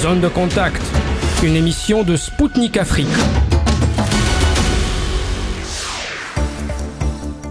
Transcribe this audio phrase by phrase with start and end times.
[0.00, 0.80] Zone de contact,
[1.42, 3.06] une émission de Spoutnik Afrique.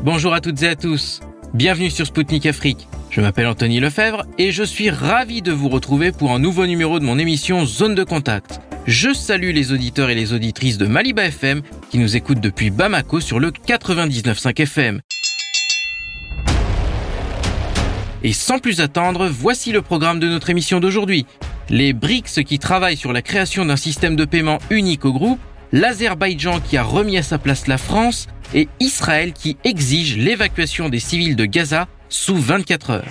[0.04, 1.20] Bonjour à toutes et à tous.
[1.54, 2.88] Bienvenue sur Spoutnik Afrique.
[3.12, 7.00] Je m'appelle Anthony Lefebvre et je suis ravi de vous retrouver pour un nouveau numéro
[7.00, 8.62] de mon émission Zone de contact.
[8.88, 11.62] Je salue les auditeurs et les auditrices de Maliba FM
[11.92, 15.02] qui nous écoutent depuis Bamako sur le 99.5 FM.
[18.24, 21.28] Et sans plus attendre, voici le programme de notre émission d'aujourd'hui.
[21.72, 25.40] Les BRICS qui travaillent sur la création d'un système de paiement unique au groupe,
[25.72, 31.00] l'Azerbaïdjan qui a remis à sa place la France et Israël qui exige l'évacuation des
[31.00, 33.06] civils de Gaza sous 24 heures.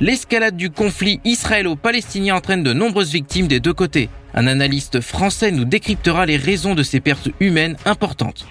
[0.00, 4.08] L'escalade du conflit israélo-palestinien entraîne de nombreuses victimes des deux côtés.
[4.32, 8.46] Un analyste français nous décryptera les raisons de ces pertes humaines importantes.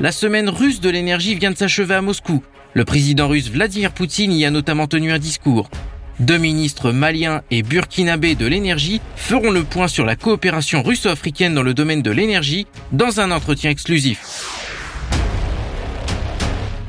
[0.00, 2.42] La semaine russe de l'énergie vient de s'achever à Moscou.
[2.76, 5.70] Le président russe Vladimir Poutine y a notamment tenu un discours.
[6.20, 11.62] Deux ministres maliens et burkinabés de l'énergie feront le point sur la coopération russo-africaine dans
[11.62, 14.20] le domaine de l'énergie dans un entretien exclusif.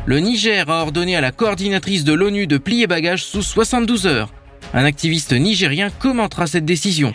[0.06, 4.34] Le Niger a ordonné à la coordinatrice de l'ONU de plier bagages sous 72 heures.
[4.74, 7.14] Un activiste nigérien commentera cette décision.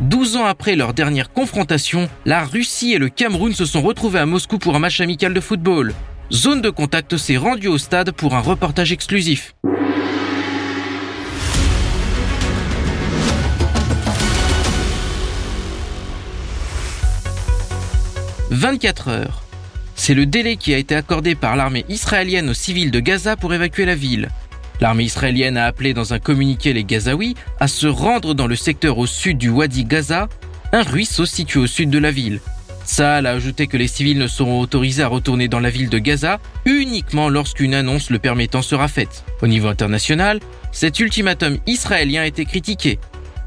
[0.00, 4.24] 12 ans après leur dernière confrontation, la Russie et le Cameroun se sont retrouvés à
[4.24, 5.92] Moscou pour un match amical de football.
[6.32, 9.54] Zone de contact s'est rendue au stade pour un reportage exclusif.
[18.50, 19.42] «24 heures.
[19.96, 23.52] C'est le délai qui a été accordé par l'armée israélienne aux civils de Gaza pour
[23.52, 24.30] évacuer la ville.
[24.80, 28.98] L'armée israélienne a appelé dans un communiqué les Gazaouis à se rendre dans le secteur
[28.98, 30.28] au sud du Wadi Gaza,
[30.72, 32.40] un ruisseau situé au sud de la ville.
[32.84, 35.98] Saal a ajouté que les civils ne seront autorisés à retourner dans la ville de
[35.98, 39.24] Gaza uniquement lorsqu'une annonce le permettant sera faite.
[39.42, 40.40] Au niveau international,
[40.72, 42.98] cet ultimatum israélien a été critiqué.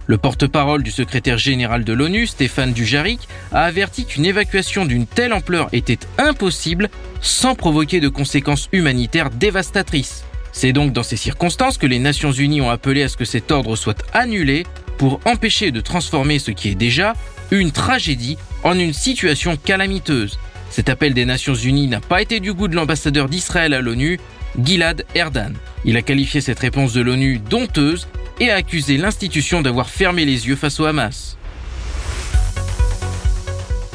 [0.06, 5.34] Le porte-parole du secrétaire général de l'ONU, Stéphane Dujarric, a averti qu'une évacuation d'une telle
[5.34, 6.90] ampleur était impossible
[7.22, 10.26] sans provoquer de conséquences humanitaires dévastatrices.
[10.54, 13.52] C'est donc dans ces circonstances que les Nations Unies ont appelé à ce que cet
[13.52, 14.66] ordre soit annulé
[14.98, 17.16] pour empêcher de transformer ce qui est déjà
[17.52, 20.40] une tragédie en une situation calamiteuse.
[20.70, 24.20] Cet appel des Nations Unies n'a pas été du goût de l'ambassadeur d'Israël à l'ONU,
[24.64, 25.54] Gilad Erdan.
[25.86, 28.08] Il a qualifié cette réponse de l'ONU donteuse
[28.40, 31.38] et a accusé l'institution d'avoir fermé les yeux face au Hamas.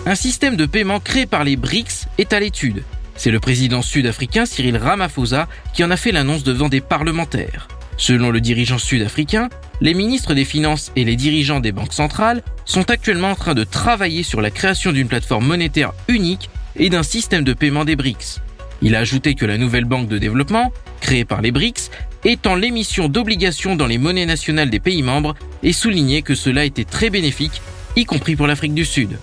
[0.07, 2.83] Un système de paiement créé par les BRICS est à l'étude.
[3.19, 7.67] C'est le président sud-africain Cyril Ramaphosa qui en a fait l'annonce devant des parlementaires.
[7.97, 9.49] Selon le dirigeant sud-africain,
[9.81, 13.65] les ministres des Finances et les dirigeants des banques centrales sont actuellement en train de
[13.65, 18.41] travailler sur la création d'une plateforme monétaire unique et d'un système de paiement des BRICS.
[18.83, 21.91] Il a ajouté que la nouvelle banque de développement, créée par les BRICS,
[22.25, 25.35] étend l'émission d'obligations dans les monnaies nationales des pays membres
[25.65, 27.63] et souligné que cela était très bénéfique,
[27.97, 29.19] y compris pour l'Afrique du Sud.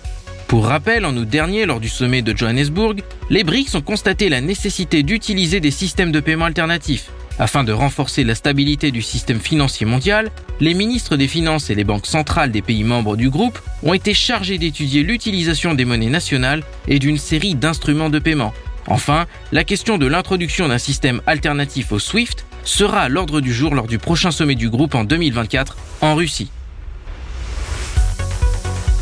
[0.48, 4.40] Pour rappel, en août dernier, lors du sommet de Johannesburg, les BRICS ont constaté la
[4.40, 7.10] nécessité d'utiliser des systèmes de paiement alternatifs.
[7.40, 10.30] Afin de renforcer la stabilité du système financier mondial,
[10.60, 14.14] les ministres des Finances et les banques centrales des pays membres du groupe ont été
[14.14, 18.54] chargés d'étudier l'utilisation des monnaies nationales et d'une série d'instruments de paiement.
[18.86, 23.74] Enfin, la question de l'introduction d'un système alternatif au SWIFT sera à l'ordre du jour
[23.74, 26.50] lors du prochain sommet du groupe en 2024 en Russie.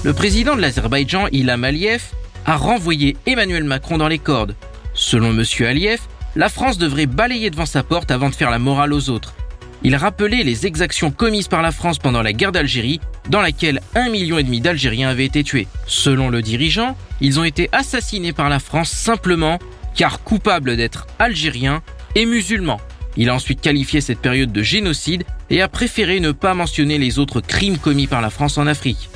[0.04, 2.02] Le président de l'Azerbaïdjan, Ilham Aliyev,
[2.44, 4.54] a renvoyé Emmanuel Macron dans les cordes.
[4.92, 5.42] Selon M.
[5.66, 6.00] Aliyev,
[6.36, 9.34] la France devrait balayer devant sa porte avant de faire la morale aux autres.
[9.82, 13.00] Il rappelait les exactions commises par la France pendant la guerre d'Algérie,
[13.30, 15.68] dans laquelle un million et demi d'Algériens avaient été tués.
[15.86, 19.58] Selon le dirigeant, ils ont été assassinés par la France simplement
[19.96, 21.82] car coupables d'être algériens
[22.14, 22.80] et musulmans.
[23.16, 27.18] Il a ensuite qualifié cette période de génocide et a préféré ne pas mentionner les
[27.18, 29.08] autres crimes commis par la France en Afrique.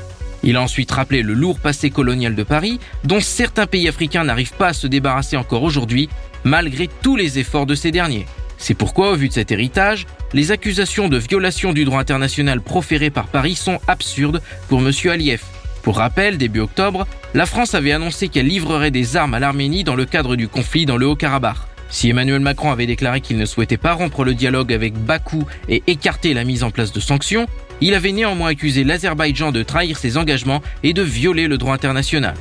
[0.43, 4.55] Il a ensuite rappelé le lourd passé colonial de Paris, dont certains pays africains n'arrivent
[4.55, 6.09] pas à se débarrasser encore aujourd'hui,
[6.45, 8.27] malgré tous les efforts de ces derniers.
[8.57, 13.11] C'est pourquoi, au vu de cet héritage, les accusations de violation du droit international proférées
[13.11, 14.93] par Paris sont absurdes pour M.
[15.11, 15.43] Aliyev.
[15.83, 19.95] Pour rappel, début octobre, la France avait annoncé qu'elle livrerait des armes à l'Arménie dans
[19.95, 21.57] le cadre du conflit dans le Haut-Karabakh.
[21.89, 25.83] Si Emmanuel Macron avait déclaré qu'il ne souhaitait pas rompre le dialogue avec Bakou et
[25.87, 27.47] écarter la mise en place de sanctions,
[27.81, 32.35] il avait néanmoins accusé l'Azerbaïdjan de trahir ses engagements et de violer le droit international.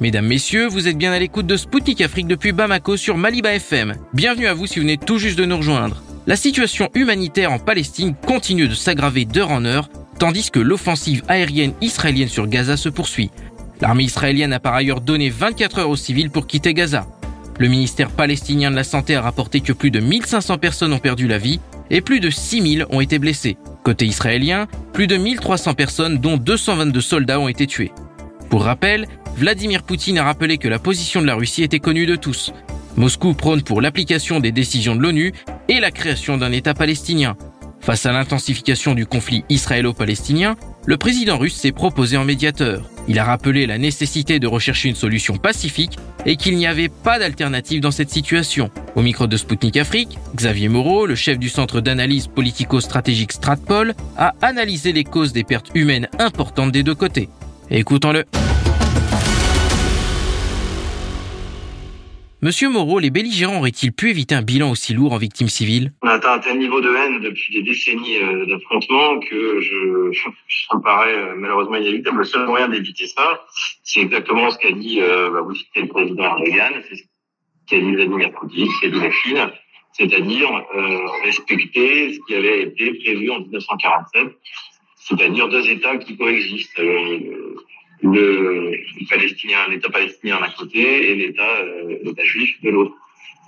[0.00, 3.94] Mesdames, Messieurs, vous êtes bien à l'écoute de Spoutnik Afrique depuis Bamako sur Maliba FM.
[4.14, 6.02] Bienvenue à vous si vous venez tout juste de nous rejoindre.
[6.28, 9.88] La situation humanitaire en Palestine continue de s'aggraver d'heure en heure
[10.18, 13.30] tandis que l'offensive aérienne israélienne sur Gaza se poursuit.
[13.80, 17.06] L'armée israélienne a par ailleurs donné 24 heures aux civils pour quitter Gaza.
[17.58, 21.26] Le ministère palestinien de la Santé a rapporté que plus de 1500 personnes ont perdu
[21.26, 21.60] la vie
[21.90, 23.56] et plus de 6000 ont été blessées.
[23.82, 27.92] Côté israélien, plus de 1300 personnes, dont 222 soldats, ont été tués.
[28.50, 32.16] Pour rappel, Vladimir Poutine a rappelé que la position de la Russie était connue de
[32.16, 32.52] tous.
[32.96, 35.32] Moscou prône pour l'application des décisions de l'ONU
[35.68, 37.36] et la création d'un État palestinien.
[37.80, 40.56] Face à l'intensification du conflit israélo-palestinien,
[40.88, 42.88] le président russe s'est proposé en médiateur.
[43.08, 47.18] Il a rappelé la nécessité de rechercher une solution pacifique et qu'il n'y avait pas
[47.18, 48.70] d'alternative dans cette situation.
[48.96, 54.32] Au micro de Sputnik Afrique, Xavier Moreau, le chef du centre d'analyse politico-stratégique Stratpol, a
[54.40, 57.28] analysé les causes des pertes humaines importantes des deux côtés.
[57.70, 58.24] Écoutons-le.
[62.40, 66.06] Monsieur Moreau, les belligérants auraient-ils pu éviter un bilan aussi lourd en victimes civiles On
[66.06, 70.12] a atteint un tel niveau de haine depuis des décennies euh, d'affrontements que je,
[70.70, 72.18] ça me paraît euh, malheureusement inévitable.
[72.18, 73.44] Le seul moyen d'éviter ça,
[73.82, 77.02] c'est exactement ce qu'a dit, euh, bah, vous citez le président Erdogan, c'est ce
[77.66, 79.50] qu'a dit Vladimir Poutine, ce qu'a dit la Chine,
[79.94, 84.28] c'est-à-dire euh, respecter ce qui avait été prévu en 1947,
[84.96, 86.78] c'est-à-dire deux États qui coexistent.
[86.78, 87.56] Euh,
[88.02, 88.72] le
[89.08, 92.94] palestinien, l'État palestinien d'un côté et l'État, euh, juif de l'autre.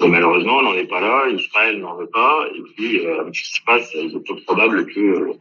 [0.01, 1.29] malheureusement, on n'en est pas là.
[1.29, 2.47] Israël n'en veut pas.
[2.55, 5.33] Et puis, euh, avec ce qui se passe, il est peu probable que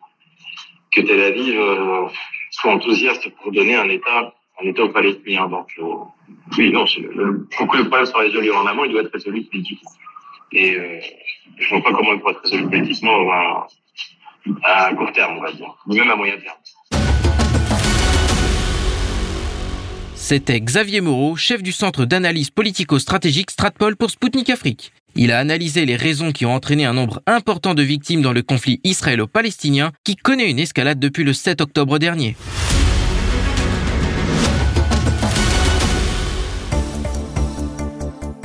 [0.91, 2.07] que Tel Aviv euh,
[2.51, 5.47] soit enthousiaste pour donner un État, un État aux Palestiniens.
[5.47, 5.83] Donc, euh,
[6.57, 9.44] oui, non, le, pour que le problème soit résolu en amont, il doit être résolu
[9.44, 9.91] politiquement.
[10.51, 11.00] Et euh,
[11.57, 13.67] je ne vois pas comment il pourrait être résolu politiquement à,
[14.63, 16.57] à court terme, on va dire, ou même à moyen terme.
[20.21, 24.92] C'était Xavier Moreau, chef du centre d'analyse politico-stratégique Stratpol pour Sputnik Afrique.
[25.16, 28.42] Il a analysé les raisons qui ont entraîné un nombre important de victimes dans le
[28.42, 32.36] conflit israélo-palestinien qui connaît une escalade depuis le 7 octobre dernier.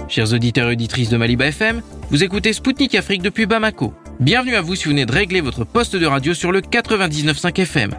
[0.08, 3.92] Chers auditeurs et auditrices de Maliba FM, vous écoutez Spoutnik Afrique depuis Bamako.
[4.20, 7.60] Bienvenue à vous si vous venez de régler votre poste de radio sur le 99.5
[7.60, 7.90] FM.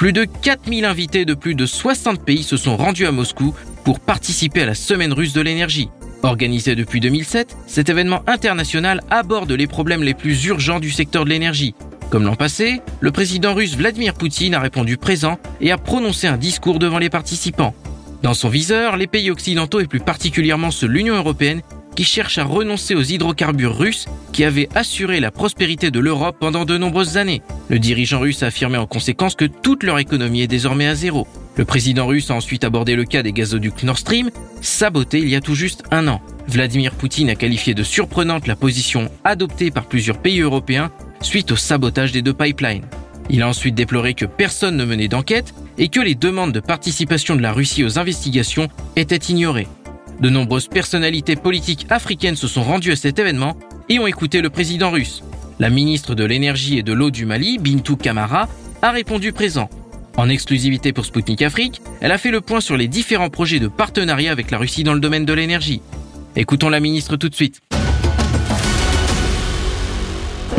[0.00, 3.54] Plus de 4000 invités de plus de 60 pays se sont rendus à Moscou
[3.84, 5.90] pour participer à la Semaine russe de l'énergie.
[6.22, 11.28] Organisé depuis 2007, cet événement international aborde les problèmes les plus urgents du secteur de
[11.28, 11.74] l'énergie.
[12.08, 16.38] Comme l'an passé, le président russe Vladimir Poutine a répondu présent et a prononcé un
[16.38, 17.74] discours devant les participants.
[18.22, 21.60] Dans son viseur, les pays occidentaux et plus particulièrement ceux de l'Union européenne
[21.94, 26.64] qui cherchent à renoncer aux hydrocarbures russes qui avaient assuré la prospérité de l'Europe pendant
[26.64, 27.42] de nombreuses années.
[27.68, 31.26] Le dirigeant russe a affirmé en conséquence que toute leur économie est désormais à zéro.
[31.56, 35.36] Le président russe a ensuite abordé le cas des gazoducs Nord Stream, sabotés il y
[35.36, 36.20] a tout juste un an.
[36.48, 40.90] Vladimir Poutine a qualifié de surprenante la position adoptée par plusieurs pays européens
[41.20, 42.86] suite au sabotage des deux pipelines.
[43.28, 47.36] Il a ensuite déploré que personne ne menait d'enquête et que les demandes de participation
[47.36, 49.68] de la Russie aux investigations étaient ignorées.
[50.20, 53.56] De nombreuses personnalités politiques africaines se sont rendues à cet événement
[53.88, 55.24] et ont écouté le président russe.
[55.58, 58.46] La ministre de l'énergie et de l'eau du Mali, Bintou Kamara,
[58.82, 59.70] a répondu présent.
[60.18, 63.68] En exclusivité pour Sputnik Afrique, elle a fait le point sur les différents projets de
[63.68, 65.80] partenariat avec la Russie dans le domaine de l'énergie.
[66.36, 67.62] Écoutons la ministre tout de suite.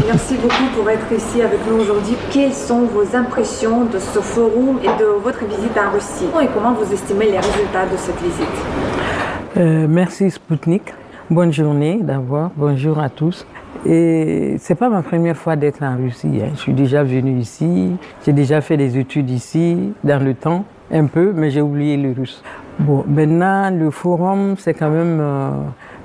[0.07, 2.16] Merci beaucoup pour être ici avec nous aujourd'hui.
[2.34, 6.26] Quelles sont vos impressions de ce forum et de votre visite en Russie?
[6.42, 9.10] Et comment vous estimez les résultats de cette visite?
[9.58, 10.94] Euh, merci Spoutnik.
[11.30, 12.52] Bonne journée d'abord.
[12.56, 13.46] Bonjour à tous.
[13.86, 16.40] Et c'est pas ma première fois d'être en Russie.
[16.42, 16.50] Hein.
[16.54, 17.96] Je suis déjà venu ici.
[18.26, 22.12] J'ai déjà fait des études ici dans le temps, un peu, mais j'ai oublié le
[22.12, 22.44] russe.
[22.80, 25.50] Bon, maintenant le forum, c'est quand même euh,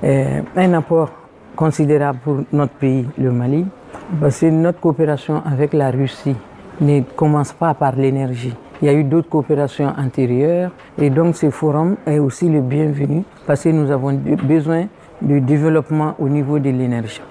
[0.03, 1.11] euh, un apport
[1.55, 3.65] considérable pour notre pays, le Mali,
[4.19, 6.35] parce que notre coopération avec la Russie
[6.79, 8.53] ne commence pas par l'énergie.
[8.81, 13.23] Il y a eu d'autres coopérations antérieures et donc ce forum est aussi le bienvenu
[13.47, 14.85] parce que nous avons besoin
[15.21, 17.21] de développement au niveau de l'énergie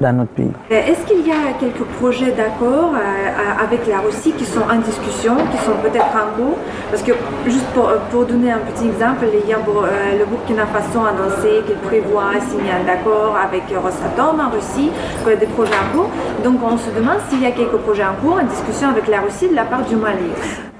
[0.00, 0.50] dans notre pays.
[0.70, 5.36] Est-ce qu'il y a quelques projets d'accord euh, avec la Russie qui sont en discussion,
[5.52, 6.58] qui sont peut-être en cours?
[6.90, 7.12] Parce que,
[7.46, 7.66] juste
[8.10, 12.88] pour, donner un petit exemple, euh, le Burkina Faso a annoncé qu'il prévoit signer un
[12.92, 14.90] accord avec Rosatom en Russie,
[15.38, 16.10] des projets en cours.
[16.42, 19.20] Donc on se demande s'il y a quelques projets en cours en discussion avec la
[19.20, 20.30] Russie de la part du Mali.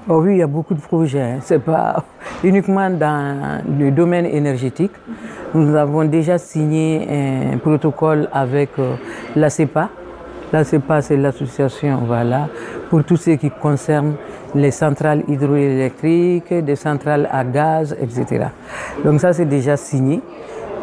[0.07, 1.19] Oh oui, il y a beaucoup de projets.
[1.19, 1.39] Hein.
[1.41, 2.03] Ce n'est pas
[2.43, 4.91] uniquement dans le domaine énergétique.
[5.55, 7.07] Nous avons déjà signé
[7.53, 8.97] un protocole avec euh,
[9.35, 9.89] la CEPA.
[10.53, 12.49] La CEPA, c'est l'association voilà,
[12.91, 14.13] pour tout ce qui concerne
[14.53, 18.49] les centrales hydroélectriques, des centrales à gaz, etc.
[19.03, 20.21] Donc ça, c'est déjà signé.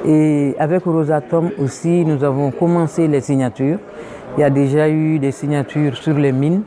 [0.04, 3.78] Et avec Rosatom aussi, nous avons commencé les signatures.
[4.36, 6.62] Il y a déjà eu des signatures sur les mines.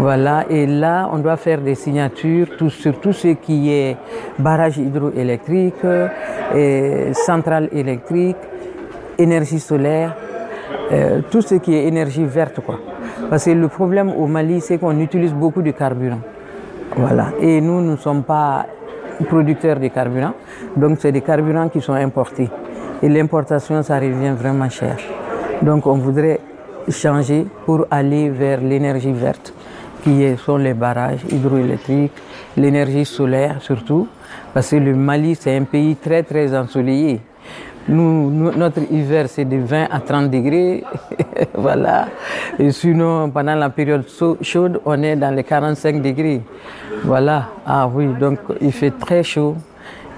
[0.00, 3.96] Voilà, et là, on doit faire des signatures sur tout ce qui est
[4.38, 5.74] barrage hydroélectrique,
[7.12, 8.36] centrale électrique,
[9.18, 10.14] énergie solaire,
[10.92, 12.60] euh, tout ce qui est énergie verte.
[12.60, 12.78] Quoi.
[13.28, 16.20] Parce que le problème au Mali, c'est qu'on utilise beaucoup de carburant.
[16.96, 17.32] Voilà.
[17.40, 18.66] Et nous, nous ne sommes pas
[19.28, 20.32] producteurs de carburant,
[20.76, 22.48] donc c'est des carburants qui sont importés.
[23.02, 24.96] Et l'importation, ça revient vraiment cher.
[25.60, 26.40] Donc on voudrait
[26.88, 29.52] changer pour aller vers l'énergie verte,
[30.02, 32.12] qui sont les barrages hydroélectriques,
[32.56, 34.08] l'énergie solaire surtout,
[34.54, 37.20] parce que le Mali, c'est un pays très très ensoleillé.
[37.88, 40.84] Nous, notre hiver, c'est de 20 à 30 degrés.
[41.54, 42.08] voilà.
[42.58, 44.04] Et sinon, pendant la période
[44.42, 46.42] chaude, on est dans les 45 degrés.
[47.04, 47.48] Voilà.
[47.66, 49.56] Ah oui, donc il fait très chaud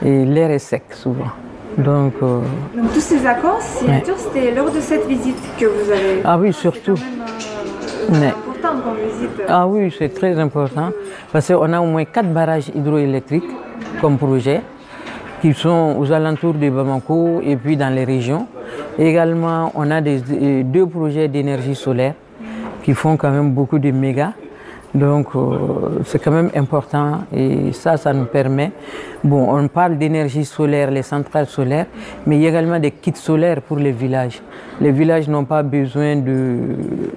[0.05, 1.31] et l'air est sec souvent.
[1.79, 2.41] Donc, euh,
[2.77, 6.21] donc tous ces accords, c'était lors de cette visite que vous avez.
[6.25, 6.97] Ah oui, surtout.
[8.13, 8.31] Euh,
[9.49, 10.91] Ah oui, c'est très important
[11.33, 13.51] parce qu'on a au moins quatre barrages hydroélectriques
[14.01, 14.63] comme projet
[15.41, 18.47] qui sont aux alentours de Bamako et puis dans les régions.
[18.99, 22.15] également, on a des, deux projets d'énergie solaire
[22.83, 24.33] qui font quand même beaucoup de mégas.
[24.95, 28.73] Donc euh, c'est quand même important et ça, ça nous permet.
[29.23, 31.87] Bon, on parle d'énergie solaire, les centrales solaires,
[32.27, 34.43] mais il y a également des kits solaires pour les villages.
[34.81, 36.59] Les villages n'ont pas besoin de,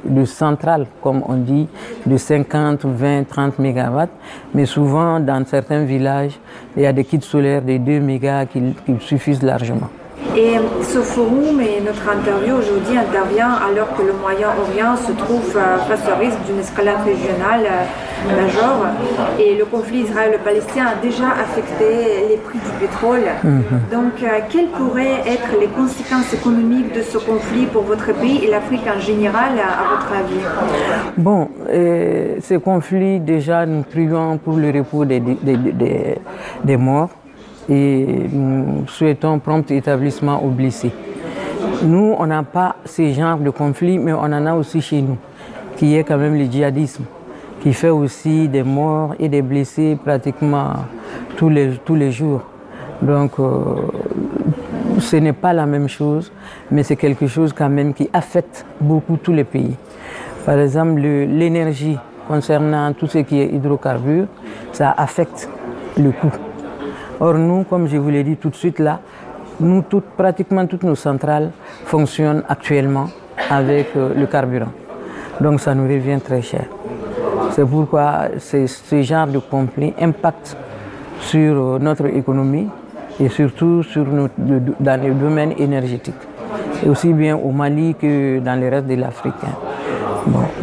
[0.03, 1.67] de centrales, comme on dit,
[2.05, 4.11] de 50, 20, 30 mégawatts,
[4.53, 6.37] mais souvent dans certains villages,
[6.77, 9.89] il y a des kits solaires de 2 mégas qui suffisent largement.
[10.35, 15.77] Et ce forum et notre interview aujourd'hui intervient alors que le Moyen-Orient se trouve euh,
[15.87, 18.87] face au risque d'une escalade régionale euh, majeure
[19.39, 23.25] et le conflit israélo-palestinien a déjà affecté les prix du pétrole.
[23.43, 23.63] Mhm.
[23.91, 28.49] Donc, euh, quelles pourraient être les conséquences économiques de ce conflit pour votre pays et
[28.49, 31.13] l'Afrique en général, à votre avis?
[31.17, 36.17] Bon, ce conflit, déjà, nous prions pour le repos des, des,
[36.63, 37.09] des morts
[37.69, 40.91] et nous souhaitons prompt établissement aux blessés.
[41.83, 45.17] Nous, on n'a pas ce genre de conflit, mais on en a aussi chez nous,
[45.77, 47.03] qui est quand même le djihadisme,
[47.61, 50.71] qui fait aussi des morts et des blessés pratiquement
[51.37, 52.41] tous les, tous les jours.
[53.01, 53.75] Donc, euh,
[54.99, 56.31] ce n'est pas la même chose,
[56.71, 59.75] mais c'est quelque chose quand même qui affecte beaucoup tous les pays.
[60.45, 64.27] Par exemple, l'énergie concernant tout ce qui est hydrocarbures,
[64.71, 65.49] ça affecte
[65.97, 66.31] le coût.
[67.23, 68.99] Or, nous, comme je vous l'ai dit tout de suite là,
[69.61, 71.51] nous, toutes, pratiquement toutes nos centrales
[71.85, 73.05] fonctionnent actuellement
[73.49, 74.73] avec euh, le carburant.
[75.39, 76.65] Donc, ça nous revient très cher.
[77.51, 80.57] C'est pourquoi ce genre de conflit impacte
[81.21, 82.67] sur euh, notre économie
[83.17, 86.21] et surtout sur dans le domaine énergétique,
[86.85, 89.45] aussi bien au Mali que dans le reste de l'Afrique.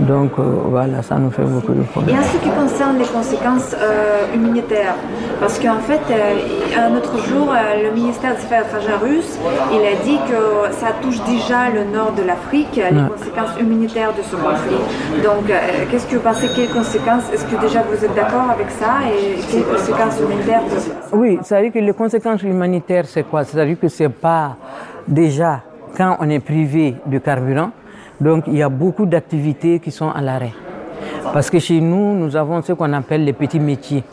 [0.07, 2.16] Donc euh, voilà, ça nous fait beaucoup de problèmes.
[2.16, 4.95] Et en ce qui concerne les conséquences euh, humanitaires,
[5.38, 7.52] parce qu'en fait, euh, un autre jour,
[7.83, 9.38] le ministère des Affaires étrangères russe,
[9.73, 14.23] il a dit que ça touche déjà le nord de l'Afrique, les conséquences humanitaires de
[14.23, 15.23] ce conflit.
[15.23, 15.52] Donc,
[15.90, 17.30] qu'est-ce que vous pensez, quelles conséquences?
[17.33, 19.00] Est-ce que déjà vous êtes d'accord avec ça?
[19.11, 20.62] Et quelles conséquences humanitaires
[21.12, 23.45] Oui, c'est-à-dire que les conséquences humanitaires, c'est quoi?
[23.45, 24.57] C'est-à-dire que c'est pas
[25.07, 25.62] déjà
[25.97, 27.71] quand on est privé de carburant,
[28.21, 30.53] donc il y a beaucoup d'activités qui sont à l'arrêt.
[31.33, 34.05] Parce que chez nous, nous avons ce qu'on appelle les petits métiers.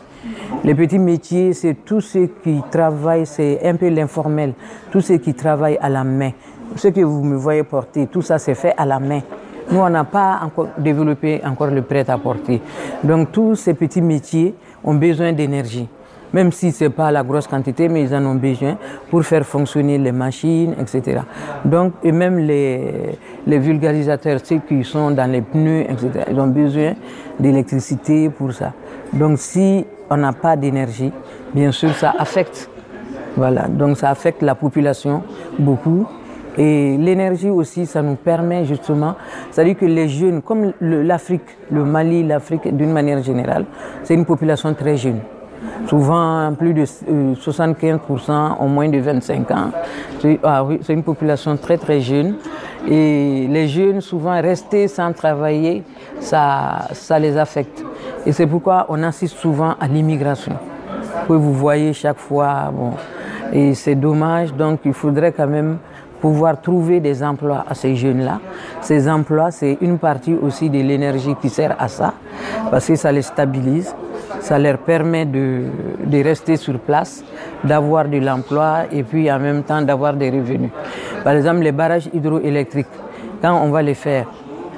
[0.64, 4.54] Les petits métiers, c'est tous ceux qui travaillent, c'est un peu l'informel,
[4.90, 6.30] tous ceux qui travaillent à la main.
[6.76, 9.20] Ce que vous me voyez porter, tout ça c'est fait à la main.
[9.70, 12.60] Nous, on n'a pas encore développé encore le prêt à porter.
[13.04, 15.88] Donc tous ces petits métiers ont besoin d'énergie
[16.32, 18.76] même si ce n'est pas la grosse quantité, mais ils en ont besoin
[19.10, 21.20] pour faire fonctionner les machines, etc.
[21.64, 26.94] Donc, et même les, vulgarisateurs, ceux qui sont dans les pneus, etc., ils ont besoin
[27.38, 28.72] d'électricité pour ça.
[29.12, 31.12] Donc, si on n'a pas d'énergie,
[31.54, 32.68] bien sûr, ça affecte.
[33.36, 35.22] Voilà, donc ça affecte la population
[35.58, 36.06] beaucoup.
[36.56, 39.14] Et l'énergie aussi, ça nous permet justement,
[39.52, 43.64] c'est-à-dire que les jeunes, comme l'Afrique, le Mali, l'Afrique d'une manière générale,
[44.02, 45.20] c'est une population très jeune.
[45.86, 49.70] Souvent, plus de 75% euh, ont moins de 25 ans.
[50.42, 52.34] Ah c'est une population très très jeune.
[52.86, 55.82] Et les jeunes, souvent restés sans travailler,
[56.20, 56.88] ça,
[57.18, 57.84] les affecte.
[58.26, 60.52] Et c'est pourquoi on assiste souvent à l'immigration.
[61.28, 62.70] Vous voyez chaque fois.
[62.72, 62.92] Bon.
[63.52, 65.78] Et c'est dommage, donc il faudrait quand même
[66.20, 68.40] pouvoir trouver des emplois à ces jeunes-là.
[68.80, 72.12] Ces emplois, c'est une partie aussi de l'énergie qui sert à ça,
[72.70, 73.94] parce que ça les stabilise
[74.40, 75.64] ça leur permet de,
[76.22, 77.24] rester sur place,
[77.64, 80.70] d'avoir de l'emploi et puis en même temps d'avoir des revenus.
[81.24, 82.86] Par exemple, les barrages hydroélectriques,
[83.42, 84.26] quand on va les faire,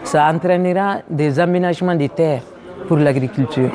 [0.04, 2.42] ça entraînera des aménagements des terres
[2.88, 3.70] pour l'agriculture.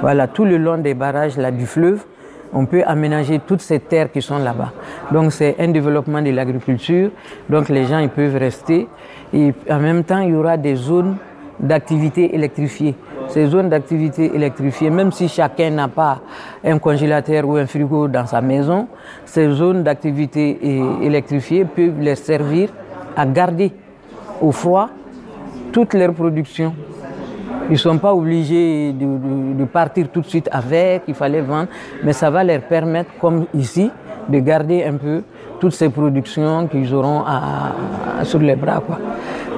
[0.00, 2.04] Voilà, tout le long des barrages là, du fleuve,
[2.52, 4.72] on peut aménager toutes ces terres qui sont là-bas.
[5.12, 7.10] Donc c'est un développement de l'agriculture.
[7.48, 8.88] Donc les gens ils peuvent rester.
[9.32, 11.16] Et en même temps, il y aura des zones
[11.60, 12.96] d'activité électrifiées.
[13.30, 16.18] Ces zones d'activité électrifiées, même si chacun n'a pas
[16.64, 18.88] un congélateur ou un frigo dans sa maison,
[19.24, 20.58] ces zones d'activité
[21.00, 22.70] électrifiées peuvent les servir
[23.16, 23.72] à garder
[24.40, 24.88] au froid
[25.72, 26.74] toute leur production.
[27.68, 31.68] Ils ne sont pas obligés de, partir tout de suite avec, il fallait vendre,
[32.02, 33.90] mais ça va leur permettre, comme ici,
[34.28, 35.22] de garder un peu
[35.60, 37.22] toutes ces productions qu'ils auront
[38.24, 38.98] sur les bras, quoi.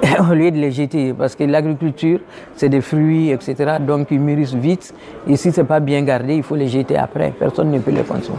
[0.30, 1.12] au lieu de les jeter.
[1.12, 2.21] Parce que l'agriculture,
[2.56, 3.76] c'est des fruits, etc.
[3.80, 4.94] Donc ils mûrissent vite.
[5.26, 7.32] Et si ce n'est pas bien gardé, il faut les jeter après.
[7.38, 8.38] Personne ne peut les consommer.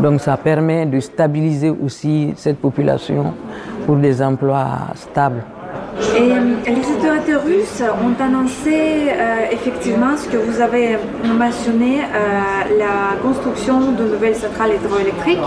[0.00, 3.32] Donc ça permet de stabiliser aussi cette population
[3.86, 5.42] pour des emplois stables.
[5.98, 13.20] Euh, les autorités russes ont annoncé euh, effectivement ce que vous avez mentionné, euh, la
[13.22, 15.38] construction de nouvelles centrales hydroélectriques.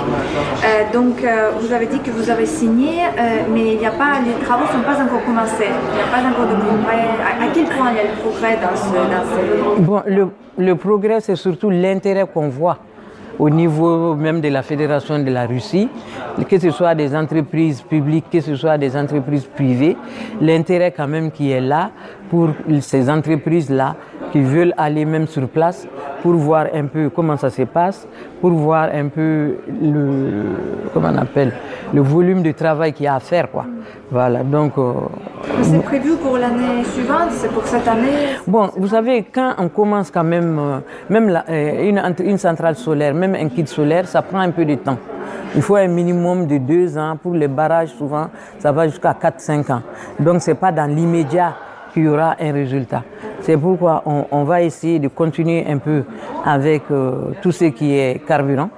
[0.93, 1.23] donc
[1.59, 3.03] vous avez dit que vous avez signé,
[3.53, 5.71] mais il n'y a pas, les travaux ne sont pas encore commencés.
[5.91, 7.05] Il n'y a pas encore de progrès.
[7.43, 11.35] À, quel point il y a le progrès dans ce, Bon, le, le progrès, c'est
[11.35, 12.77] surtout l'intérêt qu'on voit
[13.41, 15.89] au niveau même de la Fédération de la Russie,
[16.48, 19.98] que ce soit des entreprises publiques, que ce soit des entreprises privées,
[20.39, 21.89] l'intérêt quand même qui est là
[22.29, 22.50] pour
[22.81, 23.95] ces entreprises-là
[24.31, 25.88] qui veulent aller même sur place
[26.21, 28.07] pour voir un peu comment ça se passe,
[28.39, 30.45] pour voir un peu le,
[30.93, 31.53] comment on appelle,
[31.93, 33.51] le volume de travail qu'il y a à faire.
[33.51, 33.65] Quoi.
[34.09, 34.77] Voilà, donc...
[34.77, 34.93] Euh,
[35.61, 38.38] c'est prévu pour l'année suivante, c'est pour cette année?
[38.47, 43.13] Bon, vous savez, quand on commence quand même, euh, même euh, une, une centrale solaire,
[43.13, 44.97] même un kit solaire, ça prend un peu de temps.
[45.55, 47.17] Il faut un minimum de deux ans.
[47.21, 48.27] Pour les barrages, souvent,
[48.59, 49.81] ça va jusqu'à 4-5 ans.
[50.19, 51.55] Donc, ce n'est pas dans l'immédiat
[51.93, 53.03] qu'il y aura un résultat.
[53.41, 56.03] C'est pourquoi on, va essayer de continuer un peu
[56.45, 58.69] avec euh, tout ce qui est carburant,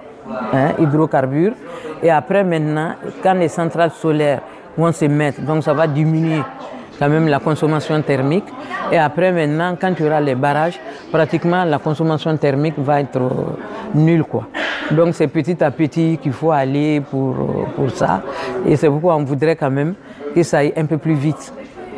[0.53, 1.53] hein, hydrocarbures.
[2.01, 4.41] Et après, maintenant, quand les centrales solaires
[4.77, 6.41] vont se mettre, donc ça va diminuer
[6.97, 8.45] quand même la consommation thermique.
[8.91, 10.79] Et après, maintenant, quand il y aura les barrages,
[11.11, 13.29] pratiquement la consommation thermique va être euh,
[13.95, 14.23] nulle.
[14.91, 18.21] Donc c'est petit à petit qu'il faut aller pour, euh, pour ça.
[18.65, 19.95] Et c'est pourquoi on voudrait quand même
[20.33, 21.53] que ça aille un peu plus vite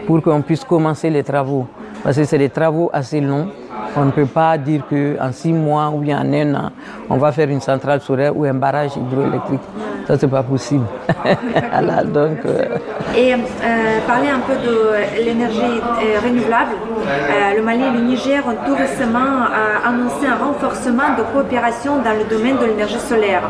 [0.05, 1.67] pour qu'on puisse commencer les travaux.
[2.03, 3.47] Parce que c'est des travaux assez longs.
[3.97, 6.71] On ne peut pas dire qu'en six mois ou bien en un an,
[7.09, 9.61] on va faire une centrale solaire ou un barrage hydroélectrique.
[10.07, 10.85] Ça, c'est pas possible.
[12.13, 12.65] donc, euh,
[13.17, 13.37] Et euh,
[14.05, 16.75] parler un peu de l'énergie euh, renouvelable.
[17.55, 19.47] le Mali et le Niger ont tout récemment
[19.85, 23.41] annoncé un renforcement de coopération dans le domaine de l'énergie solaire.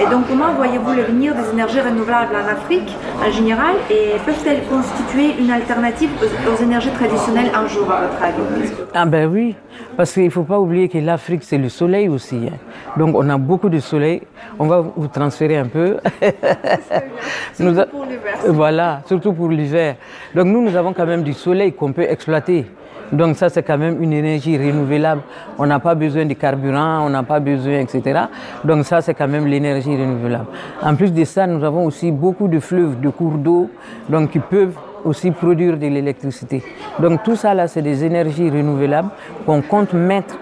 [0.00, 5.34] Et donc, comment voyez-vous l'avenir des énergies renouvelables en Afrique en général et peuvent-elles constituer
[5.38, 8.72] une alternative aux, énergies traditionnelles un jour, à votre avis?
[8.94, 9.54] Ah ben oui,
[9.96, 12.48] parce qu'il ne faut pas oublier que l'Afrique, c'est le soleil aussi.
[12.48, 12.56] Hein.
[12.96, 14.22] Donc, on a beaucoup de soleil.
[14.58, 15.89] On va vous transférer un peu
[17.54, 18.34] surtout pour l'hiver.
[18.48, 19.96] Voilà, surtout pour l'hiver.
[20.34, 22.66] Donc nous, nous avons quand même du soleil qu'on peut exploiter.
[23.12, 25.22] Donc ça, c'est quand même une énergie renouvelable.
[25.58, 28.20] On n'a pas besoin de carburant, on n'a pas besoin, etc.
[28.64, 30.46] Donc ça, c'est quand même l'énergie renouvelable.
[30.82, 33.68] En plus de ça, nous avons aussi beaucoup de fleuves, de cours d'eau,
[34.08, 36.62] donc qui peuvent aussi produire de l'électricité.
[37.00, 39.08] Donc tout ça, là, c'est des énergies renouvelables
[39.44, 40.36] qu'on compte mettre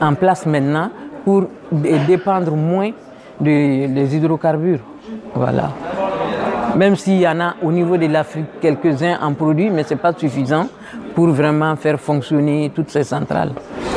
[0.00, 0.90] en place maintenant
[1.24, 2.92] pour dépendre moins
[3.40, 4.80] des, hydrocarbures.
[5.34, 5.70] Voilà.
[6.76, 10.00] Même s'il y en a au niveau de l'Afrique quelques-uns en produit, mais ce n'est
[10.00, 10.68] pas suffisant
[11.14, 13.52] pour vraiment faire fonctionner toutes ces centrales.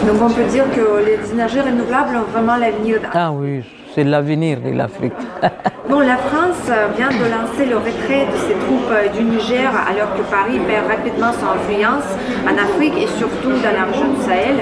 [0.07, 2.99] Donc on peut dire que les énergies renouvelables ont vraiment l'avenir.
[3.13, 5.13] Ah oui, c'est l'avenir de l'Afrique.
[5.89, 6.65] bon, la France
[6.97, 11.31] vient de lancer le retrait de ses troupes du Niger alors que Paris perd rapidement
[11.33, 12.09] son influence
[12.45, 14.55] en Afrique et surtout dans la région du Sahel.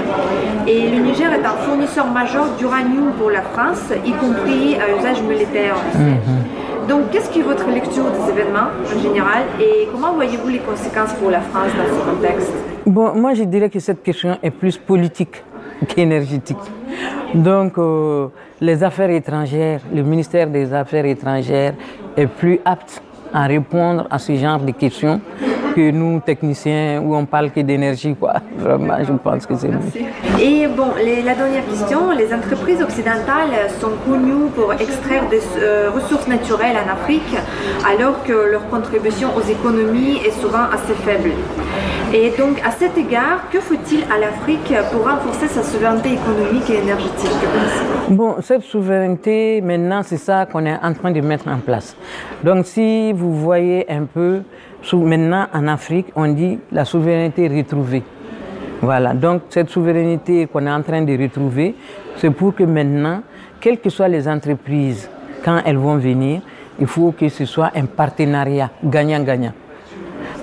[0.67, 5.21] Et le Niger est un fournisseur majeur d'uranium pour la France, y compris à usage
[5.23, 5.75] militaire.
[5.95, 6.87] Mhm.
[6.87, 11.13] Donc, qu'est-ce qui est votre lecture des événements en général et comment voyez-vous les conséquences
[11.13, 12.53] pour la France dans ce contexte?
[12.85, 15.43] Bon, moi je dirais que cette question est plus politique
[15.87, 16.57] qu'énergétique.
[17.33, 18.27] Donc, euh,
[18.59, 21.73] les affaires étrangères, le ministère des Affaires étrangères
[22.17, 23.01] est plus apte
[23.33, 25.21] à répondre à ce genre de questions
[25.75, 28.33] que nous, techniciens, où on parle que d'énergie, quoi.
[28.57, 29.79] Vraiment, je pense que c'est mieux.
[30.39, 36.27] Et bon, la dernière question, les entreprises occidentales sont connues pour extraire des euh, ressources
[36.27, 37.35] naturelles en Afrique,
[37.87, 41.31] alors que leur contribution aux économies est souvent assez faible.
[42.13, 46.79] Et donc, à cet égard, que faut-il à l'Afrique pour renforcer sa souveraineté économique et
[46.79, 47.31] énergétique?
[48.09, 51.95] Bon, cette souveraineté, maintenant, c'est ça qu'on est en train de mettre en place.
[52.43, 54.41] Donc, si vous voyez un peu,
[54.93, 58.03] maintenant en Afrique, on dit la souveraineté retrouvée.
[58.81, 61.75] Voilà, donc cette souveraineté qu'on est en train de retrouver,
[62.17, 63.21] c'est pour que maintenant,
[63.59, 65.09] quelles que soient les entreprises,
[65.45, 66.41] quand elles vont venir,
[66.79, 69.53] il faut que ce soit un partenariat gagnant-gagnant.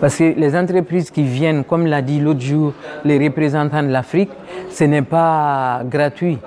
[0.01, 2.73] Parce que les entreprises qui viennent, comme l'a dit l'autre jour
[3.05, 4.31] les représentants de l'Afrique,
[4.71, 6.39] ce n'est pas gratuit.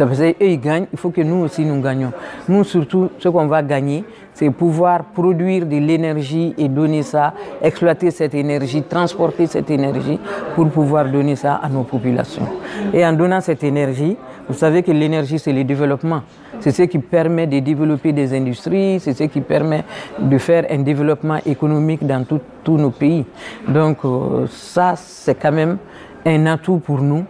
[0.00, 2.10] Ça veut dire ils gagnent, il faut que nous aussi nous gagnons.
[2.48, 8.10] Nous surtout, ce qu'on va gagner, c'est pouvoir produire de l'énergie et donner ça, exploiter
[8.10, 10.18] cette énergie, transporter cette énergie
[10.54, 12.48] pour pouvoir donner ça à nos populations.
[12.94, 14.16] Et en donnant cette énergie,
[14.48, 16.22] vous savez que l'énergie, c'est le développement.
[16.60, 19.84] C'est ce qui permet de développer des industries, c'est ce qui permet
[20.18, 23.26] de faire un développement économique dans tous nos pays.
[23.68, 25.76] Donc euh, ça, c'est quand même
[26.24, 27.26] un atout pour nous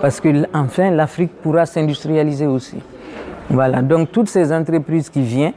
[0.00, 2.76] parce que enfin l'Afrique pourra s'industrialiser aussi.
[3.50, 5.54] Voilà, donc toutes ces entreprises qui viennent,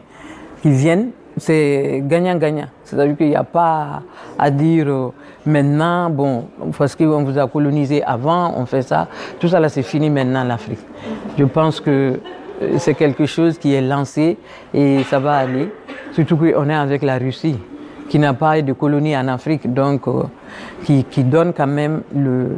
[0.61, 2.67] qui viennent, c'est gagnant-gagnant.
[2.83, 4.01] C'est-à-dire qu'il n'y a pas
[4.37, 5.09] à dire euh,
[5.45, 6.45] maintenant, bon,
[6.77, 9.07] parce qu'on vous a colonisé avant, on fait ça.
[9.39, 10.79] Tout ça là, c'est fini maintenant l'Afrique.
[11.37, 12.19] Je pense que
[12.61, 14.37] euh, c'est quelque chose qui est lancé
[14.73, 15.71] et ça va aller.
[16.13, 17.57] Surtout qu'on est avec la Russie
[18.11, 20.23] qui n'a pas de colonie en Afrique, donc euh,
[20.83, 22.49] qui, qui, donne quand même le,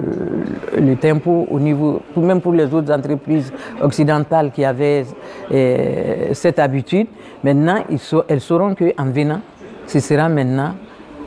[0.82, 5.06] le, tempo au niveau, même pour les autres entreprises occidentales qui avaient
[5.52, 7.06] euh, cette habitude.
[7.44, 7.84] Maintenant,
[8.28, 9.42] elles sauront qu'en venant,
[9.86, 10.74] ce sera maintenant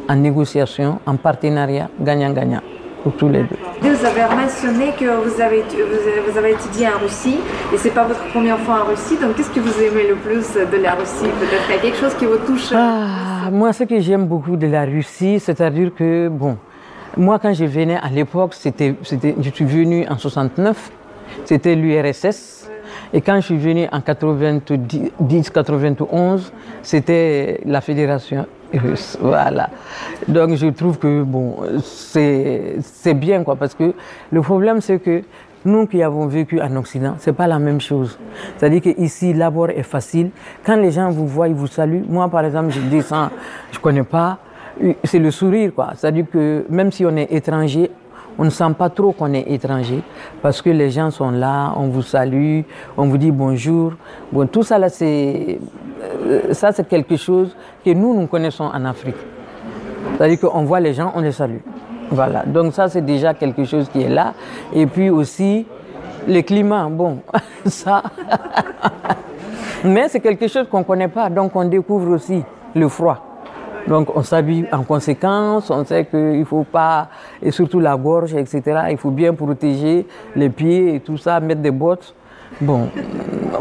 [0.08, 2.62] en négociation, en partenariat, gagnant-gagnant
[3.10, 3.56] tous les deux.
[3.82, 5.62] Vous avez mentionné que vous avez,
[6.28, 7.38] vous avez étudié en Russie
[7.72, 9.16] et c'est pas votre première fois en Russie.
[9.20, 11.66] Donc, qu'est-ce que vous aimez le plus de la Russie Peut-être?
[11.66, 12.72] Qu'il y a quelque chose qui vous touche?
[12.74, 16.56] Ah, Moi, ce que j'aime beaucoup de la Russie, c'est-à-dire que, bon,
[17.16, 20.90] moi, quand je venais à l'époque, c'était, je suis venu en 69,
[21.44, 22.68] c'était l'URSS.
[23.12, 26.50] Et quand je suis venu en 90-91,
[26.82, 28.46] c'était la Fédération
[29.20, 29.70] Voilà.
[30.28, 33.92] Donc je trouve que bon, c'est bien quoi, parce que
[34.30, 35.22] le problème c'est que
[35.64, 38.18] nous qui avons vécu en Occident, c'est pas la même chose.
[38.56, 40.30] C'est-à-dire qu'ici, l'abord est facile.
[40.64, 42.04] Quand les gens vous voient, ils vous saluent.
[42.08, 43.30] Moi, par exemple, je descends,
[43.72, 44.38] je connais pas.
[45.02, 45.92] C'est le sourire, quoi.
[45.96, 47.90] C'est-à-dire que même si on est étranger,
[48.38, 50.02] on ne sent pas trop qu'on est étranger
[50.42, 52.60] parce que les gens sont là, on vous salue,
[52.96, 53.92] on vous dit bonjour.
[54.32, 55.58] Bon, tout ça là, c'est
[56.02, 59.16] euh, ça, c'est quelque chose que nous, nous connaissons en Afrique.
[60.16, 61.58] C'est-à-dire qu'on voit les gens, on les salue.
[62.10, 62.44] Voilà.
[62.44, 64.34] Donc ça, c'est déjà quelque chose qui est là.
[64.72, 65.66] Et puis aussi,
[66.28, 67.18] le climat, bon,
[67.66, 68.02] ça.
[69.84, 72.42] Mais c'est quelque chose qu'on ne connaît pas, donc on découvre aussi
[72.74, 73.35] le froid.
[73.88, 77.08] Donc on s'habille en conséquence, on sait qu'il ne faut pas,
[77.42, 81.60] et surtout la gorge, etc., il faut bien protéger les pieds et tout ça, mettre
[81.60, 82.14] des bottes.
[82.60, 82.88] Bon,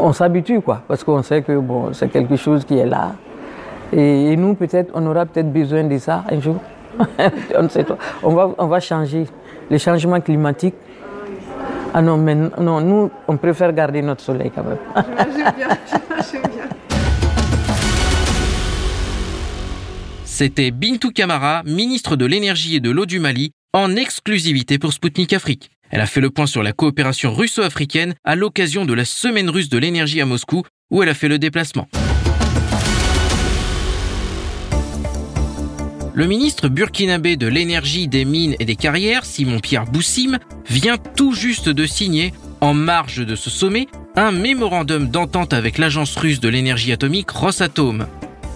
[0.00, 3.12] on s'habitue quoi, parce qu'on sait que bon, c'est quelque chose qui est là.
[3.92, 6.56] Et, nous, peut-être, on aura peut-être besoin de ça un jour.
[7.56, 7.96] on ne sait pas.
[8.22, 9.26] On va, changer.
[9.70, 10.74] Les changements climatiques.
[11.94, 14.78] Ah non, mais non, nous, on préfère garder notre soleil quand même.
[15.32, 15.68] J'imagine bien,
[16.56, 16.65] bien.
[20.38, 25.32] C'était Bintou Kamara, ministre de l'énergie et de l'eau du Mali, en exclusivité pour Spoutnik
[25.32, 25.70] Afrique.
[25.88, 29.70] Elle a fait le point sur la coopération russo-africaine à l'occasion de la semaine russe
[29.70, 31.88] de l'énergie à Moscou, où elle a fait le déplacement.
[36.12, 40.36] Le ministre burkinabé de l'énergie, des mines et des carrières, Simon-Pierre Boussim,
[40.68, 46.14] vient tout juste de signer, en marge de ce sommet, un mémorandum d'entente avec l'agence
[46.14, 48.06] russe de l'énergie atomique Rosatom.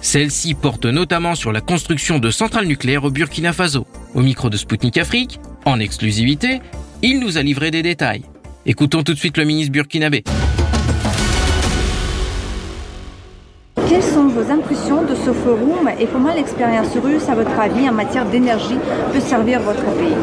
[0.03, 3.87] Celle-ci porte notamment sur la construction de centrales nucléaires au Burkina Faso.
[4.15, 6.63] Au micro de Sputnik Afrique, en exclusivité,
[7.03, 8.23] il nous a livré des détails.
[8.65, 10.25] Écoutons tout de suite le ministre burkinabé.
[13.89, 17.93] Quelles sont vos impressions de ce forum et comment l'expérience russe, à votre avis, en
[17.93, 18.79] matière d'énergie
[19.13, 20.15] peut servir votre pays?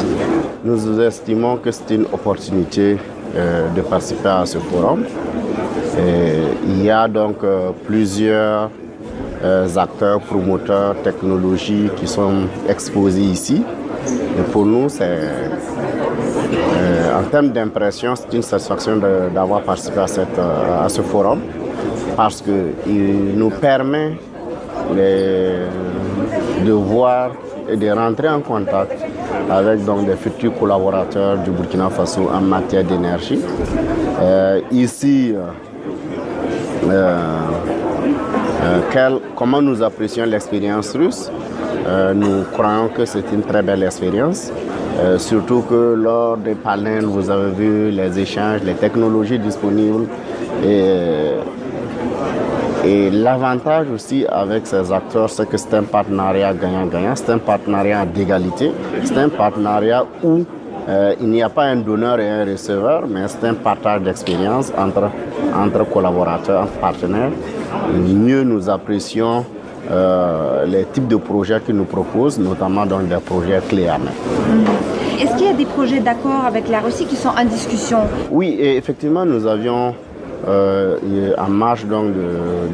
[0.64, 2.96] Nous estimons que c'est une opportunité
[3.36, 5.04] euh, de participer à ce forum.
[6.66, 8.70] il y a donc euh, plusieurs
[9.76, 13.62] acteurs, promoteurs, technologies qui sont exposés ici.
[14.38, 15.18] Et pour nous, c'est
[16.78, 18.96] euh, en termes d'impression, c'est une satisfaction
[19.34, 21.40] d'avoir participé à, cette, euh, à, ce forum
[22.16, 24.12] parce qu'il nous permet
[24.90, 27.32] de voir
[27.68, 28.96] et de rentrer en contact
[29.50, 33.40] avec donc, des futurs collaborateurs du Burkina Faso en matière d'énergie.
[34.20, 35.34] Euh, ici,
[39.36, 41.30] comment nous apprécions l'expérience russe?
[42.14, 44.52] Nous croyons que c'est une très belle expérience.
[45.00, 50.06] Euh, surtout que lors des panels, vous avez vu les échanges, les technologies disponibles.
[52.84, 58.04] Et l'avantage aussi avec ces acteurs, c'est que c'est un partenariat gagnant-gagnant, c'est un partenariat
[58.06, 58.72] d'égalité,
[59.04, 60.44] c'est un partenariat où
[60.88, 64.72] Euh, il n'y a pas un donneur et un receveur, mais c'est un partage d'expérience
[64.76, 65.10] entre,
[65.54, 67.30] entre collaborateurs, entre partenaires.
[67.92, 69.44] Mieux nous apprécions
[69.90, 74.12] euh, les types de projets qu'ils nous proposent, notamment dans des projets clés à main.
[74.50, 74.64] Mhm.
[75.20, 77.98] Est-ce qu'il y a des projets d'accord avec la Russie qui sont en discussion?
[78.30, 79.94] Oui, et effectivement, nous avions
[80.48, 80.96] euh,
[81.36, 82.14] en marche donc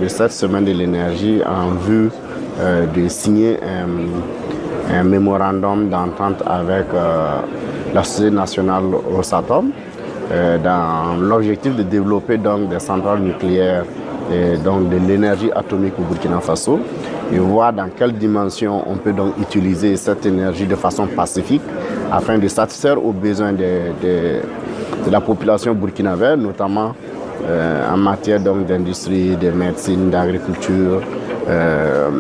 [0.01, 2.11] de, cette semaine de l'énergie en vue
[2.95, 3.59] de signer
[4.93, 6.87] un, mémorandum d'entente avec
[7.95, 9.71] la Société nationale Rosatom
[10.65, 13.85] dans l'objectif de développer donc des centrales nucléaires
[14.33, 16.81] et donc de l'énergie atomique au Burkina Faso
[17.33, 21.63] et voir dans quelle dimension on peut donc utiliser cette énergie de façon pacifique
[22.11, 24.41] afin de satisfaire aux besoins de,
[25.05, 26.95] de la population burkinabé, notamment
[27.47, 31.03] euh, en matière d'industrie, de médecine, d'agriculture,
[31.49, 32.11] euh,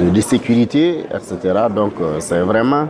[0.00, 1.54] de, sécurité, etc.
[1.74, 2.88] Donc euh, c'est vraiment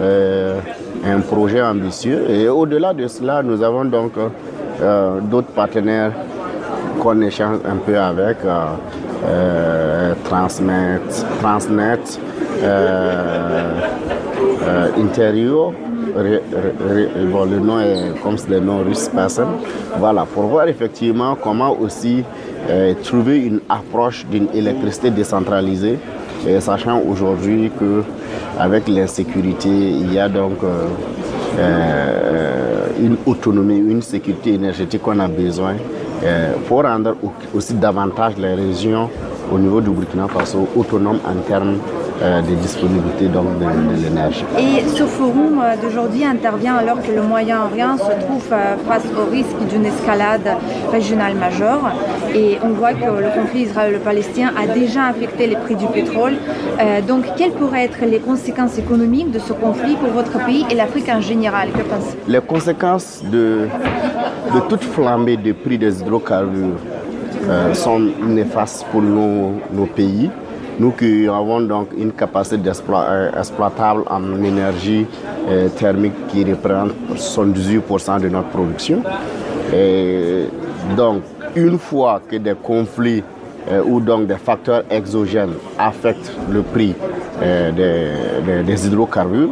[0.00, 2.30] un projet ambitieux.
[2.30, 4.12] Et au-delà de cela, nous avons donc
[5.30, 6.12] d'autres partenaires
[7.00, 8.38] qu'on échange un peu avec,
[10.24, 11.00] Transnet,
[11.40, 12.20] Transnet
[14.98, 15.72] Interior
[16.14, 19.58] le nom est comme c'est le nom russe personne.
[19.98, 22.22] Voilà, pour voir effectivement comment aussi
[22.68, 25.98] euh, trouver une approche d'une électricité décentralisée,
[26.46, 28.02] et sachant aujourd'hui que
[28.58, 30.86] avec l'insécurité, il y a donc euh,
[31.58, 35.74] euh, une autonomie, une sécurité énergétique qu'on a besoin
[36.66, 37.14] pour rendre
[37.54, 39.10] aussi davantage les régions
[39.52, 41.76] au niveau du Burkina Faso autonomes en termes
[42.22, 44.44] euh, des disponibilités donc, de, l'énergie.
[44.58, 49.30] Et ce forum euh, d'aujourd'hui intervient alors que le Moyen-Orient se trouve euh, face au
[49.30, 50.48] risque d'une escalade
[50.90, 51.92] régionale majeure.
[52.34, 56.34] Et on voit que le conflit israélo-palestinien a déjà affecté les prix du pétrole.
[57.06, 61.08] donc, quelles pourraient être les conséquences économiques de ce conflit pour votre pays et l'Afrique
[61.08, 61.68] en général?
[61.70, 63.68] Que pensez Les conséquences de,
[64.54, 66.80] de toute flambée des prix des hydrocarbures
[67.74, 70.30] sont néfastes pour nos, nos pays.
[70.78, 75.06] Nous qui avons donc une capacité euh, exploitable en énergie
[75.48, 79.02] euh, thermique qui représente 78% de notre production.
[79.74, 80.44] Et
[80.94, 81.22] donc,
[81.54, 83.22] une fois que des conflits
[83.70, 86.94] euh, ou donc des facteurs exogènes affectent le prix
[87.40, 89.50] des, hydrocarbures,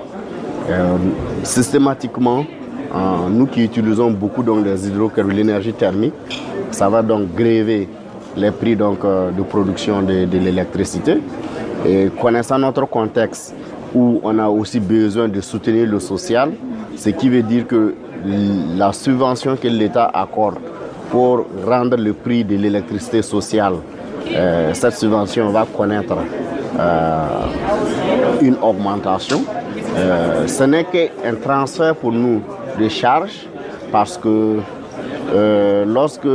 [1.43, 2.45] systématiquement,
[3.31, 6.15] nous qui utilisons beaucoup donc des hydrocarbures, l'énergie thermique,
[6.71, 7.89] ça va donc gréver
[8.37, 11.19] les prix donc, euh, de production de, l'électricité.
[11.87, 13.55] Et connaissant notre contexte
[13.95, 16.53] où on a aussi besoin de soutenir le social,
[16.97, 17.95] ce qui veut dire que
[18.77, 20.57] la subvention que l'État accorde
[21.11, 23.75] pour rendre le prix de l'électricité sociale,
[24.33, 26.17] euh, cette subvention va connaître
[26.79, 27.27] euh,
[28.41, 29.43] une augmentation.
[30.47, 32.41] ce n'est qu'un transfert pour nous
[32.81, 33.47] de charges
[33.93, 34.59] parce que
[35.33, 36.27] euh, lorsque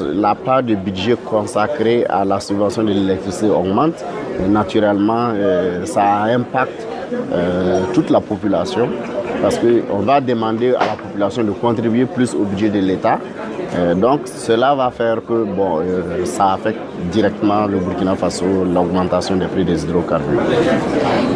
[0.00, 4.04] la part du budget consacré à la subvention de l'électricité augmente,
[4.48, 6.86] naturellement, euh, ça impacte
[7.32, 8.88] euh, toute la population
[9.42, 13.18] parce qu'on va demander à la population de contribuer plus au budget de l'État.
[13.96, 15.80] Donc cela va faire que bon,
[16.24, 16.78] ça affecte
[17.12, 20.40] directement le Burkina Faso, l'augmentation des prix des hydrocarbures.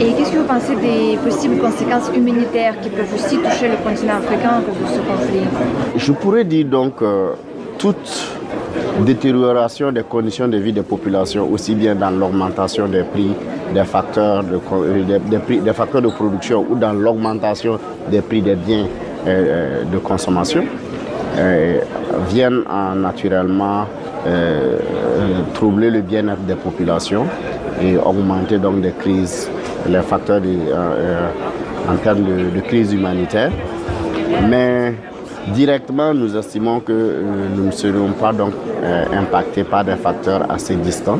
[0.00, 4.18] Et qu'est-ce que vous pensez des possibles conséquences humanitaires qui peuvent aussi toucher le continent
[4.18, 5.46] africain de ce conflit
[5.96, 7.02] Je pourrais dire donc
[7.78, 8.36] toute
[9.04, 13.30] détérioration des conditions de vie des populations, aussi bien dans l'augmentation des prix
[13.74, 17.78] des facteurs de, euh, des, prix, des facteurs de production ou dans l'augmentation
[18.10, 18.86] des prix des biens
[19.26, 20.64] euh, euh, de consommation,
[22.28, 22.62] viennent
[22.96, 23.86] naturellement
[25.54, 27.26] troubler le bien-être des populations
[27.80, 29.48] et augmenter donc des crises,
[29.88, 30.42] les facteurs
[31.88, 33.50] en termes de, crise humanitaire.
[34.48, 34.94] Mais
[35.48, 37.22] Directement, nous estimons que euh,
[37.56, 41.18] nous ne serons pas donc euh, impactés par des facteurs assez distants,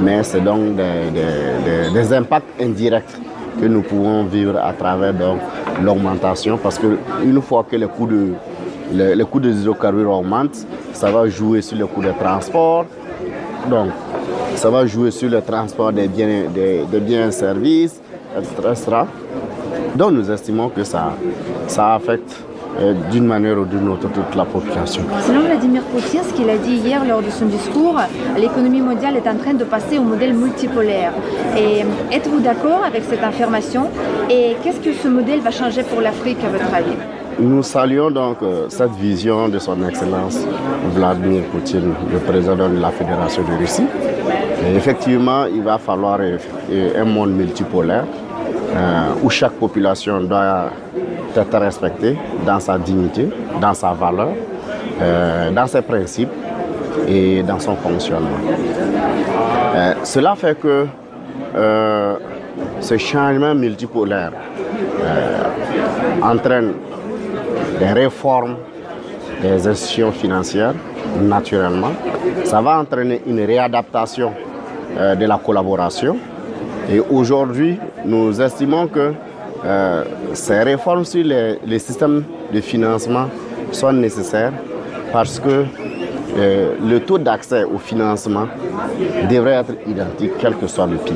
[0.00, 3.16] mais c'est donc des, impacts indirects
[3.60, 5.12] que nous pouvons vivre à travers
[5.82, 8.28] l'augmentation, parce qu'une fois que le coût de
[8.92, 12.86] le, coût des hydrocarbures augmente, ça va jouer sur le coût de transport.
[13.68, 13.90] Donc,
[14.54, 18.00] ça va jouer sur le transport des biens, des, biens et services,
[18.36, 19.02] etc.,
[19.96, 21.12] Donc, nous estimons que ça,
[21.66, 22.44] ça affecte
[22.78, 25.02] euh, d'une manière ou d'une autre toute la population.
[25.26, 27.98] Selon Vladimir Poutine, ce qu'il a dit hier lors de son discours,
[28.36, 31.12] l'économie mondiale est en train de passer au modèle multipolaire.
[31.56, 33.88] Et êtes-vous d'accord avec cette affirmation?
[34.30, 37.15] Et qu'est-ce que ce modèle va changer pour l'Afrique à votre avis?
[37.38, 40.38] Nous saluons donc euh, cette vision de son Excellence
[40.94, 43.86] Vladimir Poutine, le président de la Fédération de Russie.
[44.74, 46.38] effectivement, il va falloir euh,
[46.96, 48.04] un monde multipolaire
[49.22, 50.70] où chaque population doit
[51.34, 53.28] être respecté dans sa dignité,
[53.60, 54.32] dans sa valeur,
[55.00, 56.28] euh, dans ses principes
[57.08, 58.28] et dans son fonctionnement.
[59.74, 60.86] Euh, cela fait que
[62.80, 64.32] ce changement multipolaire
[66.22, 66.72] entraîne
[67.78, 68.56] des réformes
[69.42, 70.74] des institutions financières,
[71.20, 71.92] naturellement.
[72.44, 74.32] Ça va entraîner une réadaptation
[74.96, 76.16] de la collaboration.
[76.90, 79.12] Et aujourd'hui, nous estimons que
[79.64, 83.26] euh, ces réformes sur les, systèmes de financement
[83.72, 84.52] sont nécessaires
[85.12, 85.64] parce que
[86.38, 88.46] euh, le taux d'accès au financement
[89.28, 91.14] devrait être identique quel que soit le pays.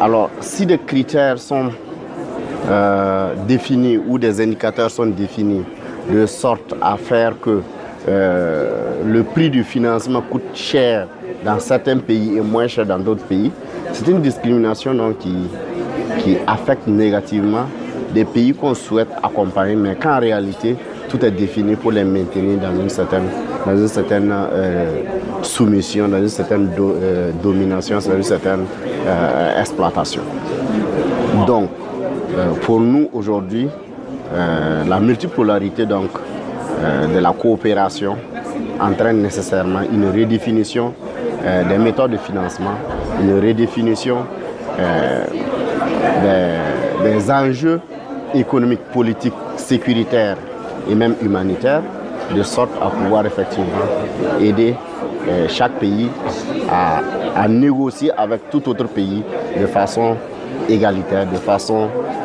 [0.00, 1.70] Alors, si des critères sont
[2.66, 5.64] euh, définis ou des indicateurs sont définis
[6.10, 7.60] de sorte à faire que
[8.06, 11.06] le prix du financement coûte cher
[11.44, 13.52] dans certains pays et moins cher dans d'autres pays,
[13.92, 15.34] c'est une discrimination donc, qui,
[16.20, 17.66] qui affecte négativement
[18.12, 20.76] des pays qu'on souhaite accompagner, mais qu'en réalité,
[21.08, 23.28] tout est défini pour les maintenir dans une certaine,
[23.64, 25.02] dans une certaine euh,
[25.42, 28.64] soumission, dans une certaine euh, domination, dans une certaine
[29.06, 30.22] euh, exploitation.
[31.46, 31.70] Donc,
[32.62, 33.68] pour nous aujourd'hui,
[34.34, 36.10] la multipolarité donc,
[36.82, 38.16] de la coopération
[38.80, 40.92] entraîne nécessairement une redéfinition
[41.68, 42.74] des méthodes de financement,
[43.20, 44.18] une redéfinition
[47.04, 47.80] des, enjeux
[48.34, 50.36] économiques, politiques, sécuritaires
[50.88, 51.82] et même humanitaires,
[52.34, 53.86] de sorte à pouvoir effectivement
[54.40, 54.74] aider
[55.28, 56.08] euh, chaque pays
[56.70, 59.22] à, négocier avec tout autre pays
[59.60, 60.16] de façon
[60.68, 62.17] égalitaire, de façon, euh, euh,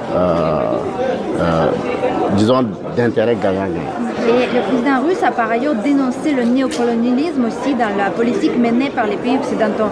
[2.37, 4.13] disons, d'intérêt gagnant-gagnant.
[4.27, 8.89] Et le président russe a par ailleurs dénoncé le néocolonialisme aussi dans la politique menée
[8.89, 9.89] par les pays occidentaux.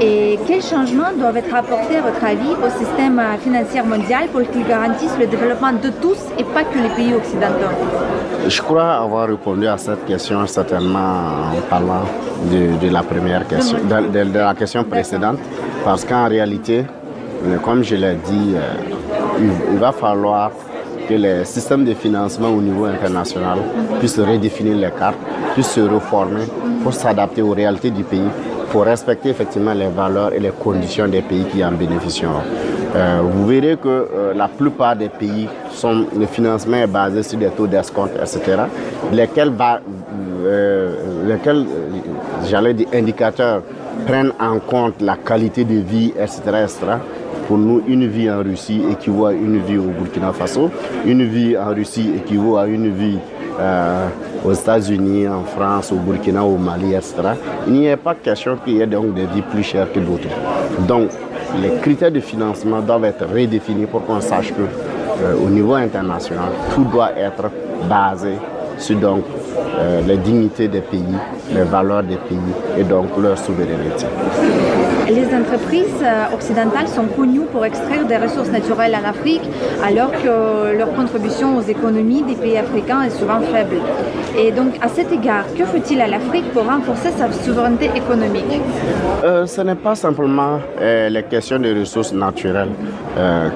[0.00, 4.66] Et quels changements doivent être apportés, à votre avis, au système financier mondial pour qu'il
[4.66, 7.72] garantisse le développement de tous et pas que les pays occidentaux?
[8.48, 12.04] Je crois avoir répondu à cette question certainement en parlant
[12.50, 15.38] de, la première question, de, la question précédente,
[15.84, 16.84] parce qu'en réalité,
[17.62, 18.56] comme je l'ai dit,
[19.72, 20.50] il va falloir
[21.08, 23.58] que les systèmes de financement au niveau international
[23.98, 25.16] puissent redéfinir les cartes,
[25.54, 26.44] puissent se reformer
[26.82, 28.28] pour s'adapter aux réalités du pays,
[28.70, 32.42] pour respecter effectivement les valeurs et les conditions des pays qui en bénéficieront.
[32.94, 37.38] Euh, vous verrez que euh, la plupart des pays, sont, le financement est basé sur
[37.38, 38.62] des taux d'escompte, etc.,
[39.12, 39.52] lesquels,
[40.44, 40.94] euh,
[41.26, 41.64] lesquels
[42.48, 43.62] j'allais dire, indicateurs
[44.06, 46.42] prennent en compte la qualité de vie, etc.,
[47.52, 50.70] pour nous, une vie en Russie équivaut à une vie au Burkina Faso.
[51.04, 53.18] Une vie en Russie équivaut à une vie
[53.60, 54.08] euh,
[54.42, 57.14] aux États-Unis, en France, au Burkina, au Mali, etc.
[57.66, 60.30] Il n'y a pas question qu'il y ait donc des vies plus chères que d'autres.
[60.88, 61.10] Donc,
[61.60, 66.52] les critères de financement doivent être redéfinis pour qu'on sache que euh, au niveau international,
[66.74, 67.50] tout doit être
[67.86, 68.32] basé
[68.82, 69.24] sur donc
[69.78, 71.16] euh, les dignités des pays,
[71.54, 74.06] les valeurs des pays et donc leur souveraineté.
[75.08, 79.42] Les entreprises euh, occidentales sont connues pour extraire des ressources naturelles en Afrique,
[79.84, 83.76] alors que leur contribution aux économies des pays africains est souvent faible.
[84.38, 88.60] Et donc, à cet égard, que faut-il à l'Afrique pour renforcer sa souveraineté économique?
[89.24, 92.70] Euh, Ce n'est pas simplement les questions des ressources naturelles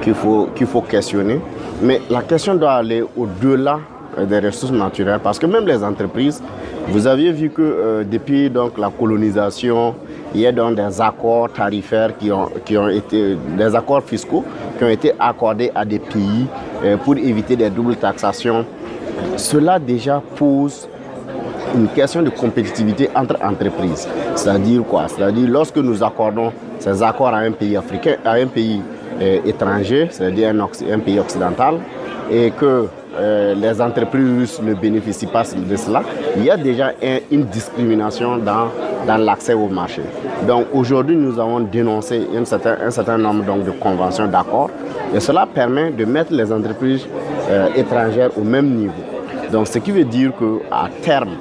[0.02, 1.40] qu'il faut, qu'il faut questionner,
[1.82, 3.78] mais la question doit aller au-delà
[4.24, 6.42] des ressources naturelles parce que même les entreprises,
[6.88, 9.94] vous aviez vu que euh, depuis donc, la colonisation,
[10.34, 14.44] il y a donc des accords tarifaires qui ont, qui ont été, des accords fiscaux
[14.78, 16.46] qui ont été accordés à des pays
[16.84, 18.64] euh, pour éviter des doubles taxations.
[19.36, 20.88] Cela déjà pose
[21.74, 24.08] une question de compétitivité entre entreprises.
[24.34, 25.08] C'est-à-dire quoi?
[25.08, 28.80] C'est-à-dire lorsque nous accordons ces accords à un pays africain, à un pays
[29.20, 31.76] euh, étranger, c'est-à-dire un, pays occidental,
[32.30, 32.86] et que
[33.18, 36.02] euh, les entreprises russes ne bénéficient pas de cela,
[36.36, 36.92] il y a déjà
[37.30, 38.68] une discrimination dans,
[39.06, 40.02] dans l'accès au marché.
[40.46, 44.70] Donc aujourd'hui, nous avons dénoncé un certain, un certain nombre donc, de conventions d'accords
[45.14, 47.06] et cela permet de mettre les entreprises
[47.48, 48.92] euh, étrangères au même niveau.
[49.50, 51.36] Donc ce qui veut dire qu'à terme,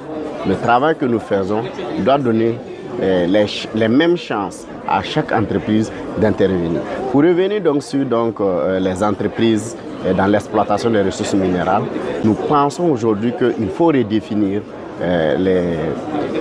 [0.48, 1.62] le travail que nous faisons
[1.98, 2.58] doit donner
[3.02, 6.80] euh, les, les, mêmes chances à chaque entreprise d'intervenir.
[7.10, 8.36] Pour revenir donc sur donc,
[8.80, 9.76] les entreprises
[10.16, 11.82] dans l'exploitation des ressources minérales,
[12.24, 14.62] nous pensons aujourd'hui qu'il faut redéfinir
[15.02, 15.36] euh,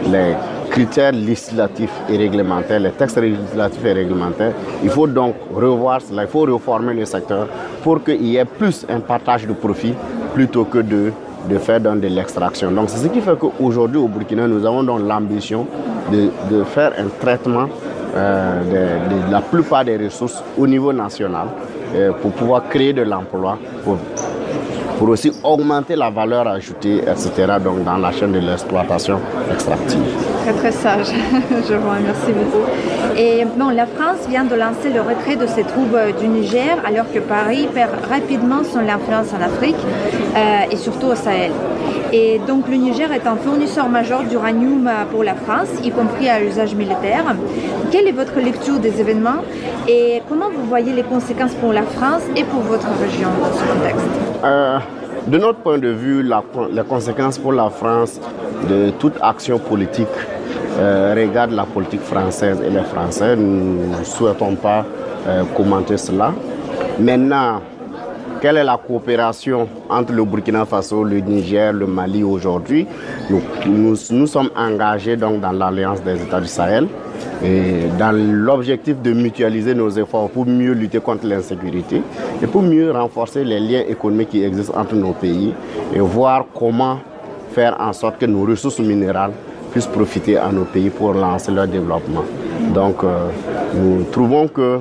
[0.08, 0.36] les,
[0.70, 4.54] critères législatifs et réglementaires, les textes législatifs et réglementaires.
[4.84, 7.48] Il faut donc revoir cela, il faut reformer le secteur
[7.82, 9.94] pour qu'il y ait plus un partage de profit
[10.34, 11.12] plutôt que de,
[11.60, 12.72] faire de l'extraction.
[12.72, 15.66] Donc c'est ce qui fait qu'aujourd'hui au Burkina, nous avons donc l'ambition
[16.12, 17.68] de, faire un traitement
[18.16, 21.48] euh, de, la plupart des ressources au niveau national
[22.22, 23.98] pour pouvoir créer de l'emploi, pour
[24.98, 27.32] pour aussi augmenter la valeur ajoutée, etc.,
[27.64, 29.20] donc dans la chaîne de l'exploitation
[29.52, 30.00] extractive.
[30.44, 31.08] Très très sage,
[31.70, 32.66] je vous remercie beaucoup.
[33.18, 37.12] Et bon, la France vient de lancer le retrait de ses troupes du Niger alors
[37.12, 39.76] que Paris perd rapidement son influence en Afrique
[40.36, 41.52] euh, et surtout au Sahel.
[42.18, 46.40] Et donc le Niger est un fournisseur majeur d'uranium pour la France, y compris à
[46.40, 47.26] l'usage militaire.
[47.92, 49.42] Quelle est votre lecture des événements
[49.96, 53.64] et comment vous voyez les conséquences pour la France et pour votre région dans ce
[53.72, 54.06] contexte?
[54.46, 54.78] Euh,
[55.28, 58.14] De notre point de vue, les conséquences pour la France
[58.70, 60.18] de toute action politique
[60.80, 63.36] euh, regarde la politique française et les Français.
[63.36, 64.86] Nous ne souhaitons pas
[65.28, 66.32] euh, commenter cela.
[66.98, 67.60] Maintenant,
[68.42, 72.86] quelle est la coopération entre le Burkina Faso, le Niger, le Mali aujourd'hui?
[73.66, 76.88] Nous, sommes engagés donc dans l'Alliance des États du Sahel
[77.44, 82.02] et dans l'objectif de mutualiser nos efforts pour mieux lutter contre l'insécurité
[82.42, 85.54] et pour mieux renforcer les liens économiques qui existent entre nos pays
[85.94, 87.00] et voir comment
[87.52, 89.32] faire en sorte que nos ressources minérales
[89.72, 92.24] puissent profiter à nos pays pour lancer leur développement.
[92.74, 93.30] Donc euh,
[93.74, 94.80] nous trouvons que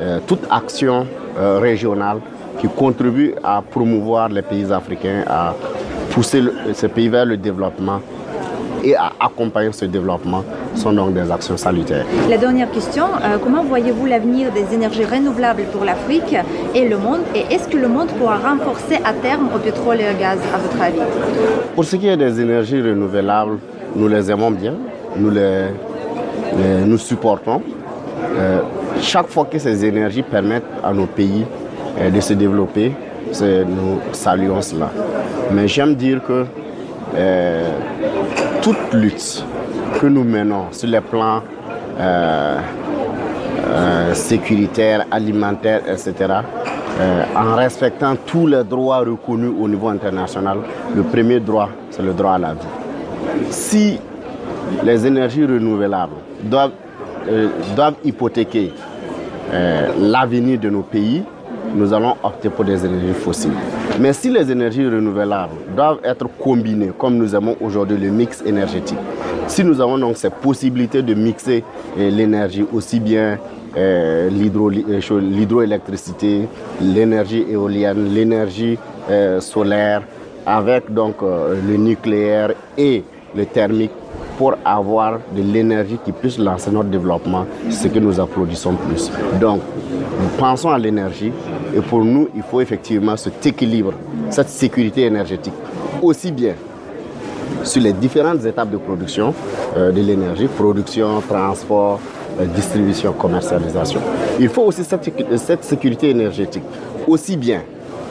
[0.00, 1.06] euh, toute action
[1.38, 2.18] euh, régionale
[2.60, 5.54] qui contribuent à promouvoir les pays africains, à
[6.10, 6.42] pousser
[6.74, 8.00] ces pays vers le développement
[8.84, 10.42] et à accompagner ce développement
[10.74, 12.04] sont donc des actions salutaires.
[12.28, 16.34] La dernière question, euh, comment voyez-vous l'avenir des énergies renouvelables pour l'Afrique
[16.74, 20.10] et le monde Et est-ce que le monde pourra renforcer à terme au pétrole et
[20.14, 21.00] au gaz, à votre avis?
[21.74, 23.58] Pour ce qui est des énergies renouvelables,
[23.96, 24.74] nous les aimons bien,
[25.16, 25.66] nous les,
[26.86, 27.62] nous supportons.
[28.38, 28.60] Euh,
[29.00, 31.44] chaque fois que ces énergies permettent à nos pays
[31.98, 32.92] de se développer,
[33.40, 34.90] nous saluons cela.
[35.52, 36.44] Mais j'aime dire que
[37.16, 37.68] euh,
[38.62, 39.44] toute lutte
[40.00, 41.42] que nous menons sur les plans
[41.98, 42.58] euh,
[43.66, 46.34] euh, sécuritaires, alimentaires, etc.,
[47.34, 50.58] en respectant tous les droits reconnus au niveau international,
[50.94, 52.60] le premier droit, c'est le droit à la vie.
[53.48, 53.98] Si
[54.84, 56.12] les énergies renouvelables
[56.44, 58.74] doivent hypothéquer
[59.98, 61.22] l'avenir de nos pays,
[61.74, 63.52] nous allons opter pour des énergies fossiles.
[63.98, 68.98] Mais si les énergies renouvelables doivent être combinées, comme nous avons aujourd'hui le mix énergétique,
[69.46, 71.64] si nous avons donc cette possibilité de mixer
[71.98, 73.38] eh, l'énergie aussi bien
[73.76, 76.48] eh, eh, l'hydroélectricité,
[76.80, 78.78] l'énergie éolienne, l'énergie
[79.40, 80.02] solaire,
[80.46, 83.02] avec donc euh, le nucléaire et
[83.34, 83.92] le thermique,
[84.40, 89.10] pour avoir de l'énergie qui puisse lancer notre développement, ce que nous applaudissons plus.
[89.38, 89.60] Donc,
[90.38, 91.30] pensons à l'énergie
[91.76, 93.92] et pour nous, il faut effectivement cet équilibre,
[94.30, 95.52] cette sécurité énergétique,
[96.00, 96.54] aussi bien
[97.64, 99.34] sur les différentes étapes de production
[99.76, 102.00] euh, de l'énergie, production, transport,
[102.40, 104.00] euh, distribution, commercialisation.
[104.40, 106.64] Il faut aussi cette, cette sécurité énergétique,
[107.06, 107.60] aussi bien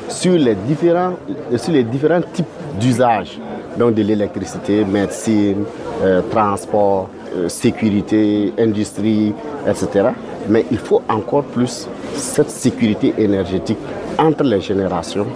[0.08, 1.14] sur les différents,
[1.58, 2.46] sur les différents types
[2.80, 3.40] d'usages
[3.78, 5.64] donc de l'électricité, médecine,
[6.04, 9.34] euh, transport, euh, sécurité, industrie,
[9.68, 10.10] etc.
[10.48, 13.78] Mais il faut encore plus cette sécurité énergétique
[14.18, 15.28] entre les générations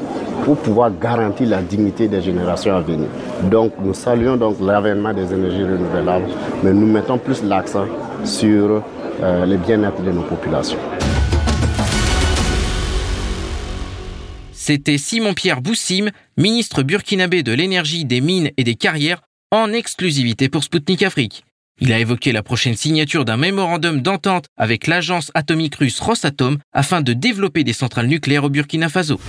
[0.43, 3.07] pour pouvoir garantir la dignité des générations à venir.
[3.43, 6.25] Donc nous saluons donc l'avènement des énergies renouvelables,
[6.63, 7.86] mais nous mettons plus l'accent
[8.23, 8.81] sur
[9.21, 10.79] euh, le bien-être de nos populations.
[14.66, 20.64] C'était Simon-Pierre Boussim, ministre burkinabé de l'énergie, des mines et des carrières, en exclusivité pour
[20.64, 21.43] Sputnik Afrique.
[21.82, 27.01] Il a évoqué la prochaine signature d'un mémorandum d'entente avec l'agence atomique russe Rosatom afin
[27.01, 29.20] de développer des centrales nucléaires au Burkina Faso.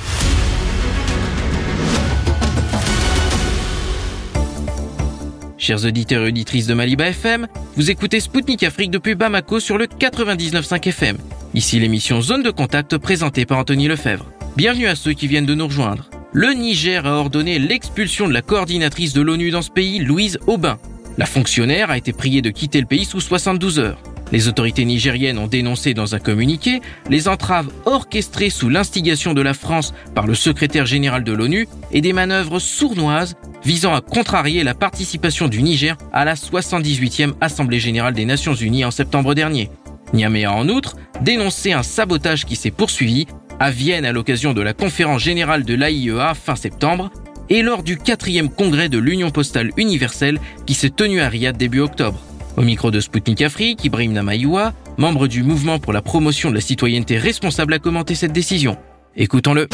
[5.64, 7.46] Chers auditeurs et auditrices de Maliba FM,
[7.76, 11.16] vous écoutez Spoutnik Afrique depuis Bamako sur le 99.5 FM.
[11.54, 14.30] Ici l'émission Zone de contact présentée par Anthony Lefebvre.
[14.58, 16.10] Bienvenue à ceux qui viennent de nous rejoindre.
[16.34, 20.76] Le Niger a ordonné l'expulsion de la coordinatrice de l'ONU dans ce pays, Louise Aubin.
[21.16, 24.02] La fonctionnaire a été priée de quitter le pays sous 72 heures.
[24.34, 29.54] Les autorités nigériennes ont dénoncé dans un communiqué les entraves orchestrées sous l'instigation de la
[29.54, 34.74] France par le secrétaire général de l'ONU et des manœuvres sournoises visant à contrarier la
[34.74, 39.70] participation du Niger à la 78e Assemblée générale des Nations unies en septembre dernier.
[40.12, 43.28] Niamey a en outre dénoncé un sabotage qui s'est poursuivi
[43.60, 47.12] à Vienne à l'occasion de la conférence générale de l'AIEA fin septembre
[47.50, 51.78] et lors du quatrième congrès de l'Union postale universelle qui s'est tenu à Riyad début
[51.78, 52.18] octobre.
[52.56, 56.60] Au micro de Sputnik Afrique, Ibrahim Namayoua, membre du mouvement pour la promotion de la
[56.60, 58.76] citoyenneté responsable, a commenté cette décision.
[59.16, 59.68] Écoutons-le.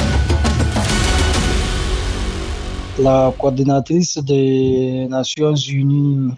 [2.98, 6.30] La coordinatrice des Nations Unies,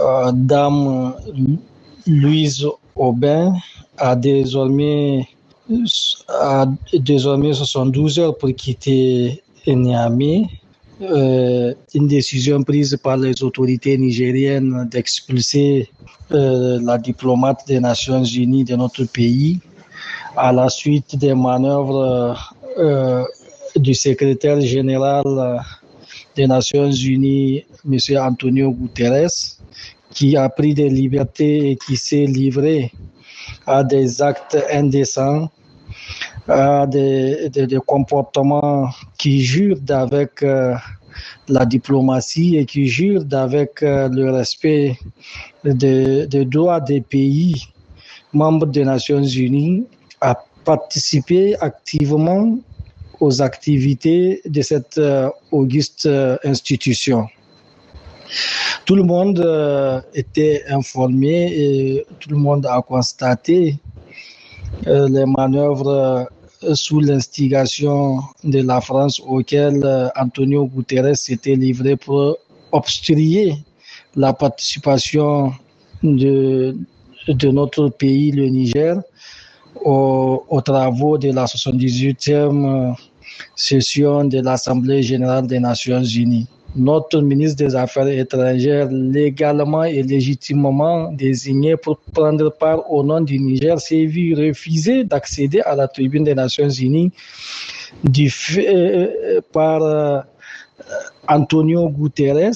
[0.00, 1.14] euh, Dame
[2.06, 2.66] Louise
[2.96, 3.52] Aubin,
[3.96, 5.28] a désormais
[6.28, 10.46] a désormais 72 heures pour quitter Niamey,
[11.02, 15.88] euh, une décision prise par les autorités nigériennes d'expulser
[16.30, 19.58] euh, la diplomate des Nations Unies de notre pays
[20.36, 23.24] à la suite des manœuvres euh,
[23.76, 25.24] du secrétaire général
[26.36, 27.98] des Nations Unies, M.
[28.18, 29.30] Antonio Guterres,
[30.10, 32.92] qui a pris des libertés et qui s'est livré
[33.66, 35.50] à des actes indécents,
[36.48, 38.88] à des, des, comportements
[39.18, 40.74] qui jurent d'avec euh,
[41.48, 44.98] la diplomatie et qui jurent d'avec euh, le respect
[45.64, 47.68] des droits des pays
[48.32, 49.86] membres des Nations Unies
[50.20, 50.34] à
[50.64, 52.58] participer activement
[53.20, 56.08] aux activités de cette euh, auguste
[56.44, 57.28] institution.
[58.84, 63.93] Tout le monde euh, était informé et tout le monde a constaté euh,
[64.86, 66.28] les manœuvres
[66.64, 72.36] euh, sous l'instigation de la France auxquelles Antonio Guterres s'était livré pour
[72.72, 73.54] obstruer
[74.16, 75.52] la participation
[76.02, 76.76] de,
[77.28, 79.00] de notre pays, le Niger,
[79.84, 82.94] aux, aux travaux de la 78e
[83.56, 86.46] session de l'Assemblée générale des Nations unies
[86.76, 93.38] notre ministre des Affaires étrangères, légalement et légitimement désigné pour prendre part au nom du
[93.38, 97.12] Niger, s'est vu refuser d'accéder à la tribune des Nations Unies
[98.02, 100.20] du fait, euh, par euh,
[101.28, 102.50] Antonio Guterres,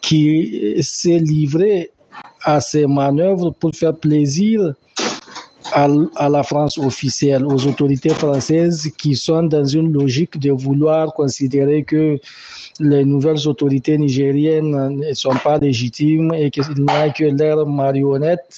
[0.00, 1.90] qui s'est livré
[2.44, 4.74] à ces manœuvres pour faire plaisir
[5.72, 11.82] à, la France officielle, aux autorités françaises qui sont dans une logique de vouloir considérer
[11.84, 12.18] que
[12.80, 18.56] les nouvelles autorités nigériennes ne sont pas légitimes et qu'il n'y a que leurs marionnettes,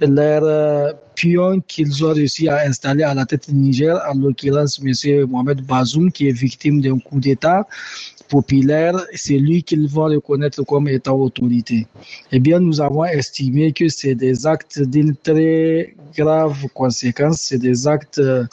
[0.00, 4.80] leurs euh, pions qu'ils ont réussi à installer à la tête du Niger, en l'occurrence
[4.84, 5.26] M.
[5.28, 7.66] Mohamed Bazoum, qui est victime d'un coup d'État
[8.28, 11.86] populaire, c'est lui qu'ils vont reconnaître comme étant autorité.
[12.30, 17.86] Eh bien, nous avons estimé que c'est des actes d'une très grave conséquence, c'est des
[17.86, 18.44] actes euh,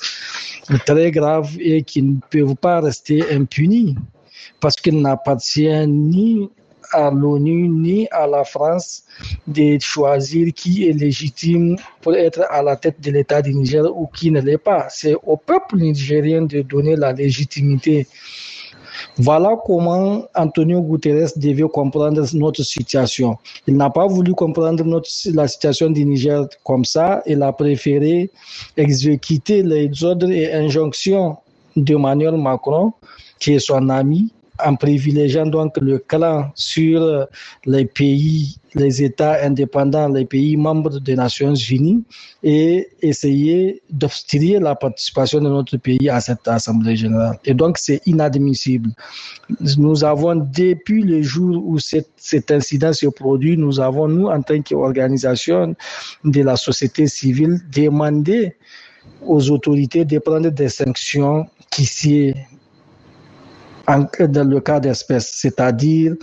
[0.85, 3.95] très graves et qui ne peuvent pas rester impunis
[4.59, 6.49] parce qu'il n'appartient ni
[6.91, 9.03] à l'ONU ni à la France
[9.47, 14.07] de choisir qui est légitime pour être à la tête de l'État du Niger ou
[14.07, 14.87] qui ne l'est pas.
[14.89, 18.07] C'est au peuple nigérien de donner la légitimité.
[19.17, 23.37] Voilà comment Antonio Guterres devait comprendre notre situation.
[23.67, 27.21] Il n'a pas voulu comprendre notre, la situation du Niger comme ça.
[27.25, 28.29] Il a préféré
[28.75, 31.37] exécuter les ordres et injonctions
[31.75, 32.91] d'Emmanuel Macron,
[33.39, 34.33] qui est son ami,
[34.63, 37.27] en privilégiant donc le clan sur
[37.65, 42.03] les pays, les États indépendants, les pays membres des Nations Unies
[42.43, 47.39] et essayer d'obstruer la participation de notre pays à cette Assemblée générale.
[47.45, 48.89] Et donc c'est inadmissible.
[49.77, 54.61] Nous avons, depuis le jour où cet, incident se produit, nous avons, nous, en tant
[54.61, 55.75] qu'organisation
[56.23, 58.55] de la société civile, demandé
[59.25, 62.33] aux autorités de prendre des sanctions qui s'y
[63.97, 66.15] dans le cas d'espèce, c'est-à-dire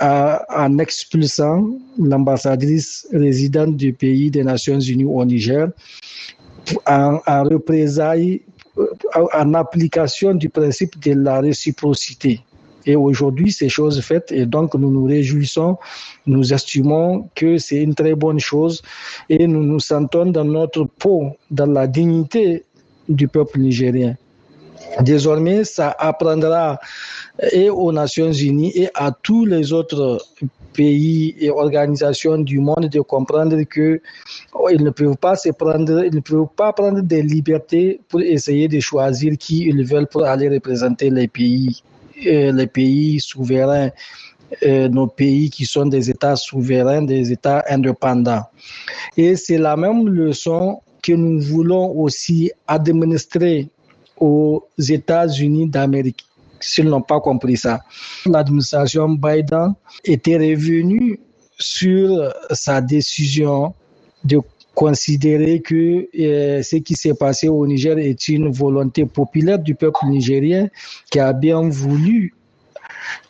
[0.00, 5.68] en expulsant l'ambassadrice résidente du pays des Nations Unies au Niger
[6.86, 8.42] en, représailles,
[9.14, 12.40] en application du principe de la réciprocité.
[12.88, 15.76] Et aujourd'hui, ces choses faites, et donc nous nous réjouissons,
[16.26, 18.82] nous estimons que c'est une très bonne chose,
[19.28, 22.64] et nous nous sentons dans notre peau, dans la dignité
[23.08, 24.16] du peuple nigérien.
[25.00, 26.78] Désormais, ça apprendra
[27.52, 30.24] et aux Nations Unies et à tous les autres
[30.72, 34.00] pays et organisations du monde de comprendre que
[34.54, 38.20] oh, ils ne peuvent pas se prendre, ils ne peuvent pas prendre des libertés pour
[38.20, 41.82] essayer de choisir qui ils veulent pour aller représenter les pays,
[42.26, 43.90] euh, les pays souverains.
[44.62, 48.44] Euh, nos pays qui sont des États souverains, des États indépendants.
[49.16, 53.68] Et c'est la même leçon que nous voulons aussi administrer
[54.18, 56.24] aux États-Unis d'Amérique
[56.60, 57.80] s'ils n'ont pas compris ça.
[58.24, 61.20] L'administration Biden était revenue
[61.58, 63.74] sur sa décision
[64.24, 64.40] de
[64.74, 70.06] considérer que euh, ce qui s'est passé au Niger est une volonté populaire du peuple
[70.06, 70.68] nigérien
[71.10, 72.34] qui a bien voulu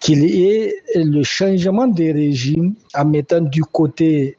[0.01, 4.37] qu'il y ait le changement des régimes en mettant du côté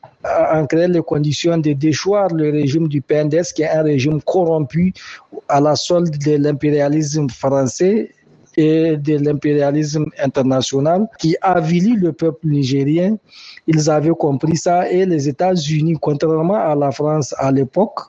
[0.52, 4.94] en créant les conditions de déchoir le régime du PNDS, qui est un régime corrompu
[5.48, 8.12] à la solde de l'impérialisme français
[8.58, 13.18] et de l'impérialisme international qui avilit le peuple nigérien.
[13.68, 18.00] Ils avaient compris ça et les États-Unis, contrairement à la France à l'époque,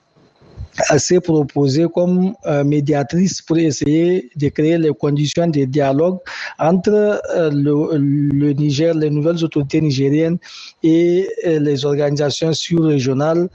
[0.99, 6.19] s'est proposée comme euh, médiatrice pour essayer de créer les conditions de dialogue
[6.59, 10.39] entre euh, le, Niger, les nouvelles autorités nigériennes
[10.83, 13.49] et euh, les organisations sur-régionales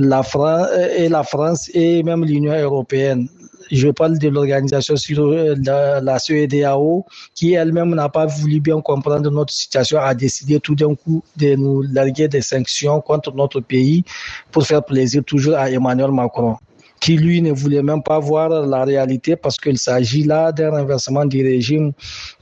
[0.00, 3.28] la France et la France et même l'Union européenne.
[3.72, 7.04] Je parle de l'organisation sur la, la CEDAO
[7.34, 11.56] qui elle-même n'a pas voulu bien comprendre notre situation, a décidé tout d'un coup de
[11.56, 14.04] nous larguer des sanctions contre notre pays
[14.52, 16.56] pour faire plaisir toujours à Emmanuel Macron
[17.00, 21.24] qui lui ne voulait même pas voir la réalité parce qu'il s'agit là d'un renversement
[21.24, 21.92] du régime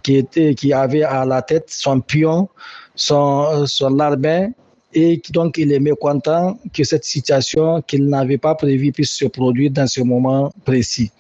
[0.02, 2.48] qui, était, qui avait à la tête son pion,
[2.94, 4.50] son, son larbin,
[4.92, 9.70] et donc il est mécontent que cette situation qu'il n'avait pas prévue puisse se produire
[9.70, 11.10] dans ce moment précis.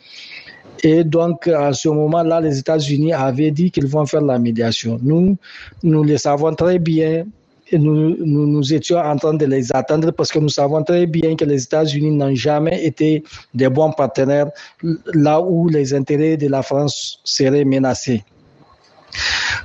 [0.82, 4.98] Et donc, à ce moment-là, les États-Unis avaient dit qu'ils vont faire la médiation.
[5.02, 5.36] Nous,
[5.82, 7.24] nous le savons très bien
[7.72, 11.64] nous, étions en train de les attendre parce que nous savons très bien que les
[11.64, 14.48] États-Unis n'ont jamais été des bons partenaires
[15.14, 18.24] là où les intérêts de la France seraient menacés.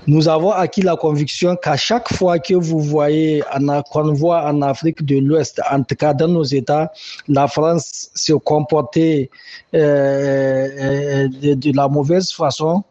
[0.08, 3.44] Nous avons acquis la conviction qu'à chaque fois que vous voyez,
[3.92, 6.92] qu'on voit en Afrique de l'Ouest, en tout cas dans nos États,
[7.28, 9.30] la France se comporter
[9.76, 12.84] euh, euh de, la mauvaise façon,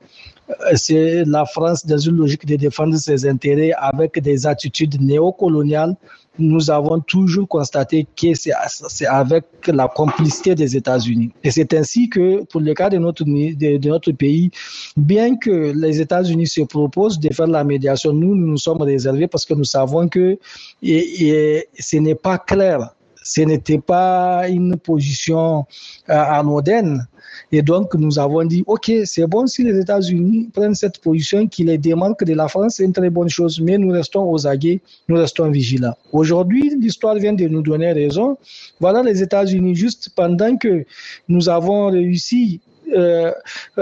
[0.74, 5.94] c'est la France dans une logique de défendre ses intérêts avec des attitudes néocoloniales.
[6.38, 11.30] Nous avons toujours constaté que c'est avec la complicité des États-Unis.
[11.44, 14.50] Et c'est ainsi que, pour le cas de notre, de, notre pays,
[14.96, 19.44] bien que les États-Unis se proposent de faire la médiation, nous, nous sommes réservés parce
[19.44, 20.38] que nous savons que
[20.82, 25.66] et ce n'est pas clair ce n'était pas une position
[26.08, 27.06] euh, anodine.
[27.52, 31.64] Et donc, nous avons dit, OK, c'est bon si les États-Unis prennent cette position qui
[31.64, 34.80] les démarque de la France, c'est une très bonne chose, mais nous restons aux aguets,
[35.08, 35.96] nous restons vigilants.
[36.12, 38.36] Aujourd'hui, l'histoire vient de nous donner raison.
[38.78, 40.84] Voilà les États-Unis, juste pendant que
[41.28, 42.60] nous avons réussi
[42.92, 43.32] euh,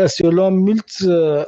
[0.06, 1.44] selon multi, euh,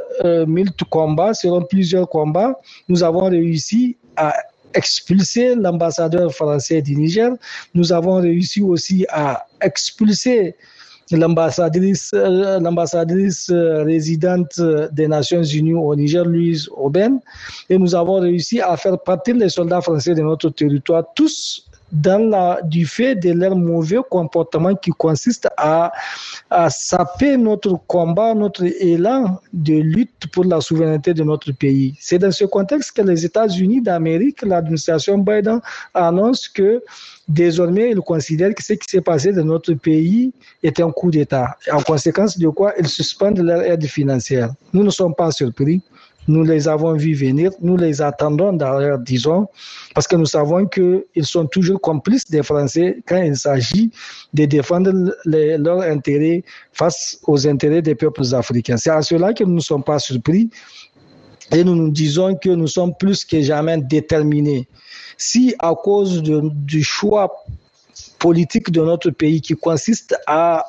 [0.88, 4.34] combats, selon plusieurs combats, nous avons réussi à
[4.75, 7.31] expulser l'ambassadeur français du Niger.
[7.75, 10.55] Nous avons réussi aussi à expulser
[11.12, 14.61] l'ambassadrice, euh, l'ambassadrice euh, résidente
[14.93, 17.18] des Nations Unies au Niger, Louise Aubin,
[17.68, 22.86] et nous avons réussi à faire partir les soldats français de notre territoire, tous du
[22.86, 25.93] fait de leur mauvais comportement qui consiste à,
[26.51, 31.97] à saper notre combat, notre élan de lutte pour la souveraineté de notre pays.
[32.01, 35.61] C'est dans ce contexte que les États-Unis d'Amérique, l'administration Biden
[35.95, 36.82] annonce que
[37.28, 40.32] désormais ils considèrent que ce qui s'est passé dans notre pays
[40.62, 41.57] est un coup d'État.
[41.72, 44.51] En conséquence de quoi ils suspendent leur aide financière.
[44.72, 45.82] Nous ne sommes pas surpris.
[46.31, 49.49] Nous les avons vus venir, nous les attendons d'ailleurs, disons,
[49.97, 53.91] parce que nous savons qu'ils sont toujours complices des Français quand il s'agit
[54.33, 54.93] de défendre
[55.24, 58.76] leurs intérêts face aux intérêts des peuples africains.
[58.76, 60.49] C'est à cela que nous ne sommes pas surpris
[61.51, 64.68] et nous nous disons que nous sommes plus que jamais déterminés.
[65.18, 67.45] Si à cause du choix
[68.20, 70.64] politique de notre pays qui consiste à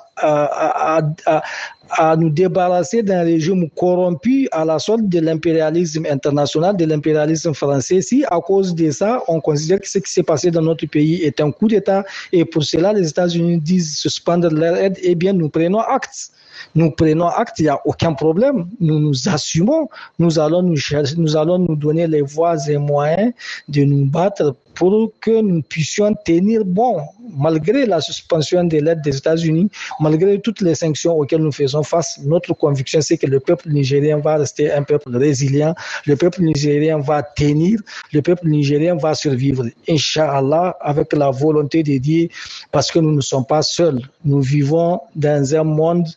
[2.18, 8.02] nous débarrasser d'un régime corrompu à la sorte de l'impérialisme international, de l'impérialisme français.
[8.02, 11.22] Si à cause de ça, on considère que ce qui s'est passé dans notre pays
[11.24, 15.34] est un coup d'État et pour cela les États-Unis disent suspendre leur aide, eh bien
[15.34, 16.32] nous prenons acte.
[16.76, 18.68] Nous prenons acte, il n'y a aucun problème.
[18.80, 19.88] Nous nous assumons.
[20.20, 23.34] Nous allons nous, chercher, nous allons nous donner les voies et moyens
[23.68, 27.02] de nous battre pour que nous puissions tenir bon,
[27.38, 32.20] malgré la suspension de l'aide des États-Unis, malgré toutes les sanctions auxquelles nous faisons face.
[32.24, 37.00] Notre conviction, c'est que le peuple nigérien va rester un peuple résilient, le peuple nigérien
[37.00, 37.80] va tenir,
[38.14, 39.66] le peuple nigérien va survivre.
[39.90, 42.30] Inch'Allah, avec la volonté de Dieu,
[42.72, 44.00] parce que nous ne sommes pas seuls.
[44.26, 46.08] Nous vivons dans un monde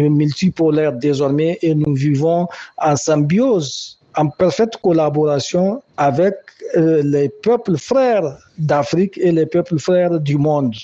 [0.00, 2.46] multipolaire désormais et nous vivons
[2.78, 6.34] en symbiose en parfaite collaboration avec
[6.76, 10.74] euh, les peuples frères d'Afrique et les peuples frères du monde.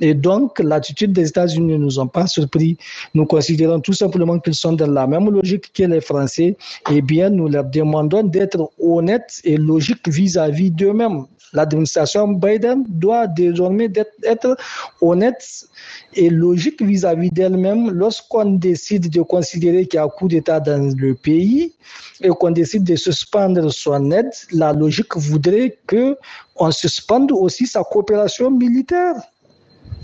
[0.00, 2.76] Et donc, l'attitude des États-Unis ne nous ont pas surpris.
[3.14, 6.56] Nous considérons tout simplement qu'ils sont dans la même logique que les Français.
[6.90, 11.24] Eh bien, nous leur demandons d'être honnêtes et logiques vis-à-vis d'eux-mêmes.
[11.54, 13.90] L'administration Biden doit désormais
[14.24, 14.56] être
[15.00, 15.66] honnête
[16.14, 20.92] et logique vis-à-vis d'elle-même lorsqu'on décide de considérer qu'il y a un coup d'État dans
[20.96, 21.72] le pays
[22.20, 26.16] et qu'on décide de suspendre son aide, la logique voudrait que
[26.56, 29.16] on suspende aussi sa coopération militaire.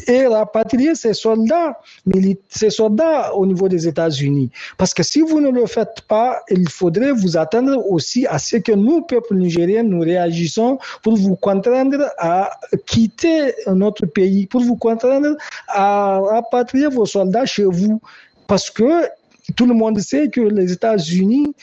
[0.07, 1.79] et rapatrier ces soldats,
[2.49, 4.51] ces soldats au niveau des États-Unis.
[4.79, 8.57] Parce que si vous ne le faites pas, il faudrait vous attendre aussi à ce
[8.57, 12.51] que nous, peuple nigérien, nous réagissons pour vous contraindre à
[12.87, 15.37] quitter notre pays, pour vous contraindre
[15.69, 18.01] à rapatrier vos soldats chez vous.
[18.47, 19.07] Parce que
[19.57, 21.55] tout le monde sait que les États-Unis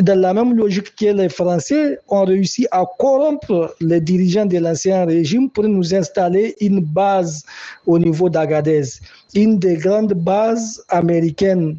[0.00, 5.04] dans la même logique que les Français, ont réussi à corrompre les dirigeants de l'ancien
[5.04, 7.44] régime pour nous installer une base
[7.86, 8.84] au niveau d'Agadez.
[9.34, 11.76] Une des grandes bases américaines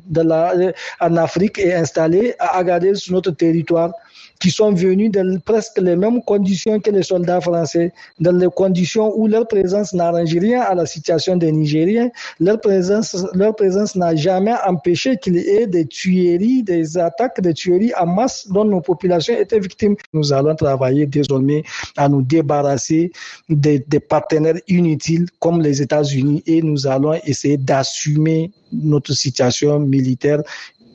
[1.00, 3.92] en Afrique est installée à Agadez, sur notre territoire
[4.40, 9.14] qui sont venus dans presque les mêmes conditions que les soldats français, dans les conditions
[9.18, 12.10] où leur présence n'arrange rien à la situation des Nigériens.
[12.40, 17.54] Leur présence, leur présence n'a jamais empêché qu'il y ait des tueries, des attaques, des
[17.54, 19.96] tueries en masse dont nos populations étaient victimes.
[20.14, 21.64] Nous allons travailler désormais
[21.98, 23.12] à nous débarrasser
[23.50, 30.42] des, des partenaires inutiles comme les États-Unis et nous allons essayer d'assumer notre situation militaire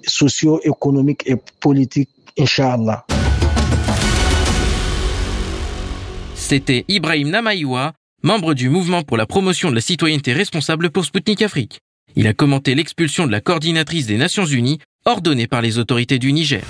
[0.07, 3.05] socio-économique et politique, Inch'Allah.
[6.47, 11.41] C'était Ibrahim Namaïwa, membre du mouvement pour la promotion de la citoyenneté responsable pour Sputnik
[11.41, 11.81] Afrique.
[12.17, 16.35] Il a commenté l'expulsion de la coordinatrice des Nations Unies ordonnée par les autorités du
[16.35, 16.63] Niger.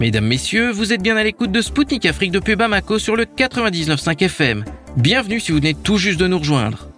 [0.00, 4.24] Mesdames, Messieurs, vous êtes bien à l'écoute de Spoutnik Afrique depuis Bamako sur le 99.5
[4.24, 4.64] FM.
[4.96, 6.88] Bienvenue si vous venez tout juste de nous rejoindre.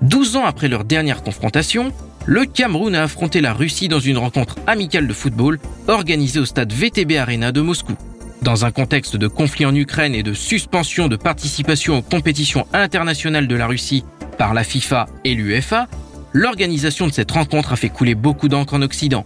[0.00, 1.92] 12 ans après leur dernière confrontation,
[2.28, 6.70] le Cameroun a affronté la Russie dans une rencontre amicale de football organisée au stade
[6.70, 7.94] VTB Arena de Moscou.
[8.42, 13.48] Dans un contexte de conflit en Ukraine et de suspension de participation aux compétitions internationales
[13.48, 14.04] de la Russie
[14.36, 15.88] par la FIFA et l'UEFA,
[16.34, 19.24] l'organisation de cette rencontre a fait couler beaucoup d'encre en Occident.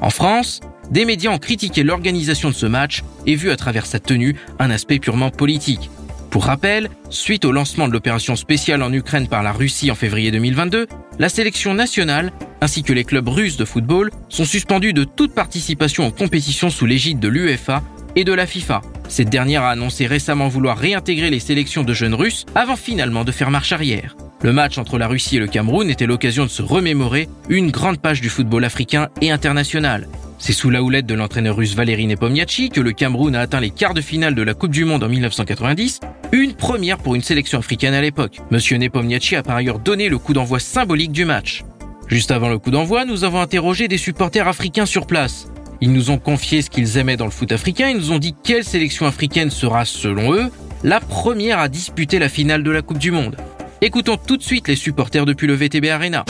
[0.00, 0.58] En France,
[0.90, 4.70] des médias ont critiqué l'organisation de ce match et vu à travers sa tenue un
[4.70, 5.88] aspect purement politique.
[6.30, 10.30] Pour rappel, suite au lancement de l'opération spéciale en Ukraine par la Russie en février
[10.30, 10.86] 2022,
[11.18, 16.06] la sélection nationale ainsi que les clubs russes de football sont suspendus de toute participation
[16.06, 17.82] aux compétitions sous l'égide de l'UEFA
[18.14, 18.82] et de la FIFA.
[19.08, 23.32] Cette dernière a annoncé récemment vouloir réintégrer les sélections de jeunes russes avant finalement de
[23.32, 24.16] faire marche arrière.
[24.42, 28.00] Le match entre la Russie et le Cameroun était l'occasion de se remémorer une grande
[28.00, 30.06] page du football africain et international.
[30.42, 33.68] C'est sous la houlette de l'entraîneur russe Valéry Nepomniachtchi que le Cameroun a atteint les
[33.68, 36.00] quarts de finale de la Coupe du Monde en 1990,
[36.32, 38.38] une première pour une sélection africaine à l'époque.
[38.50, 41.62] Monsieur Nepomniachtchi a par ailleurs donné le coup d'envoi symbolique du match.
[42.08, 45.52] Juste avant le coup d'envoi, nous avons interrogé des supporters africains sur place.
[45.82, 48.34] Ils nous ont confié ce qu'ils aimaient dans le foot africain, ils nous ont dit
[48.42, 50.50] quelle sélection africaine sera, selon eux,
[50.82, 53.36] la première à disputer la finale de la Coupe du Monde.
[53.82, 56.24] Écoutons tout de suite les supporters depuis le VTB Arena.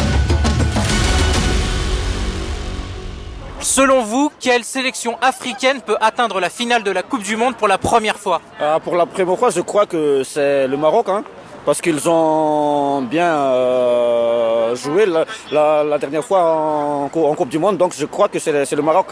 [3.62, 7.68] Selon vous, quelle sélection africaine peut atteindre la finale de la Coupe du Monde pour
[7.68, 8.40] la première fois?
[8.58, 11.22] Ah, Pour la première fois, je crois que c'est le Maroc, hein,
[11.66, 18.06] parce qu'ils ont bien euh, joué la, dernière fois en, Coupe du Monde, donc je
[18.06, 19.08] crois que c'est le Maroc.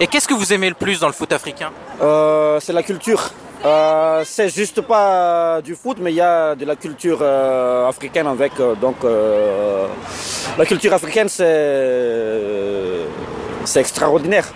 [0.00, 1.70] Et qu'est-ce que vous aimez le plus dans le foot africain?
[2.02, 3.30] Euh, C'est la culture.
[3.64, 8.26] Euh, c'est juste pas du foot, mais il y a de la culture euh, africaine
[8.26, 8.52] avec.
[8.58, 8.96] Euh, donc,
[10.58, 12.38] la culture africaine, c'est
[13.64, 14.46] c'est extraordinaire.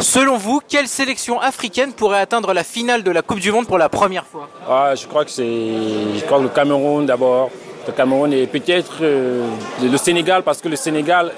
[0.00, 3.78] Selon vous, quelle sélection africaine pourrait atteindre la finale de la Coupe du Monde pour
[3.78, 4.48] la première fois?
[4.68, 7.50] Ah, Je crois que c'est, je crois le Cameroun d'abord.
[7.86, 11.32] Le Cameroun et peut-être le Sénégal, parce que le Sénégal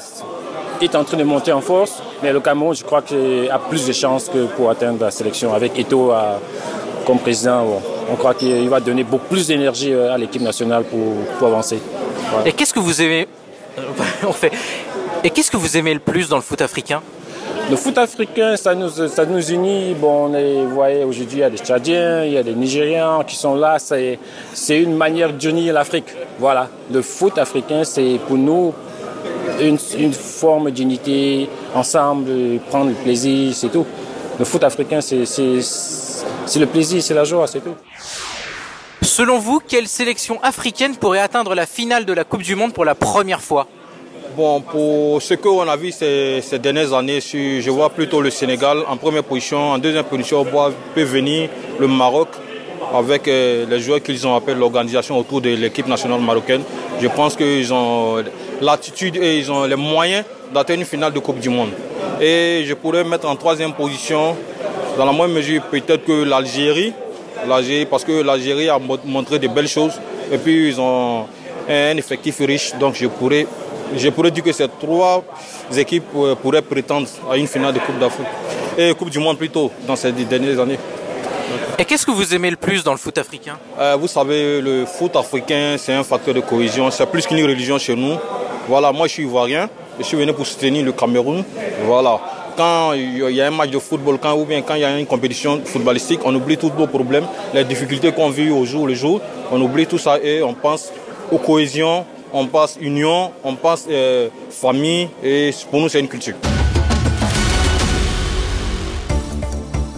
[0.85, 3.87] est en train de monter en force, mais le Cameroun, je crois qu'il a plus
[3.87, 5.55] de chances que pour atteindre la sélection.
[5.55, 6.13] Avec Eto
[7.07, 7.65] comme président,
[8.11, 11.79] on croit qu'il va donner beaucoup plus d'énergie euh, à l'équipe nationale pour, avancer.
[12.45, 13.29] Et qu'est-ce que vous aimez
[14.27, 14.53] on fait...
[15.23, 17.01] Et qu'est-ce que vous aimez le plus dans le foot africain?
[17.71, 19.95] Le foot africain, ça nous, ça nous unit.
[19.95, 23.35] Bon, vous voyez, aujourd'hui, il y a des Tchadiens, il y a des Nigériens qui
[23.35, 23.79] sont là.
[23.79, 24.19] C'est
[24.81, 26.07] une manière d'unir l'Afrique.
[26.39, 26.69] Voilà.
[26.93, 28.73] Le foot africain, c'est pour nous,
[29.61, 32.31] une, forme d'unité ensemble,
[32.69, 33.87] prendre le plaisir, c'est tout.
[34.39, 37.75] Le foot africain, c'est le plaisir, c'est la joie, c'est tout.
[39.03, 42.85] Selon vous, quelle sélection africaine pourrait atteindre la finale de la Coupe du Monde pour
[42.85, 43.67] la première fois?
[44.37, 48.83] Bon, pour ce qu'on a vu ces, ces, dernières années, je vois plutôt le Sénégal
[48.87, 49.71] en première position.
[49.71, 52.29] En deuxième position, on peut venir le Maroc
[52.95, 56.63] avec euh, les joueurs qu'ils ont appelé l'organisation autour de l'équipe nationale marocaine.
[57.01, 58.23] Je pense qu'ils ont
[58.61, 61.71] l'attitude et ils ont les moyens d'atteindre une finale de Coupe du Monde.
[62.21, 64.37] Et je pourrais mettre en troisième position,
[64.97, 66.93] dans la moindre mesure, peut-être que l'Algérie,
[67.91, 70.01] parce que l'Algérie a montré de belles choses.
[70.33, 71.27] Et puis ils ont
[71.69, 73.47] un effectif riche, donc je pourrais,
[73.97, 75.23] je pourrais dire que ces trois
[75.77, 78.27] équipes euh, pourraient prétendre à une finale de Coupe d'Afrique
[78.79, 80.79] et Coupe du Monde plutôt dans ces dernières années.
[81.79, 83.59] Et qu'est-ce que vous aimez le plus dans le foot africain?
[83.79, 86.91] Euh, Vous savez, le foot africain, c'est un facteur de cohésion.
[86.91, 88.17] C'est plus qu'une religion chez nous.
[88.67, 89.69] Voilà, moi je suis ivoirien.
[89.99, 91.45] Je suis venu pour soutenir le Cameroun.
[91.85, 92.19] Voilà.
[92.57, 94.99] Quand il y a un match de football, quand, ou bien quand il y a
[94.99, 98.95] une compétition footballistique, on oublie tous nos problèmes, les difficultés qu'on vit au jour le
[98.95, 99.21] jour.
[99.53, 100.91] On oublie tout ça et on pense
[101.31, 105.11] aux cohésions, on pense union, on pense euh, famille.
[105.23, 106.37] Et pour nous, c'est une culture.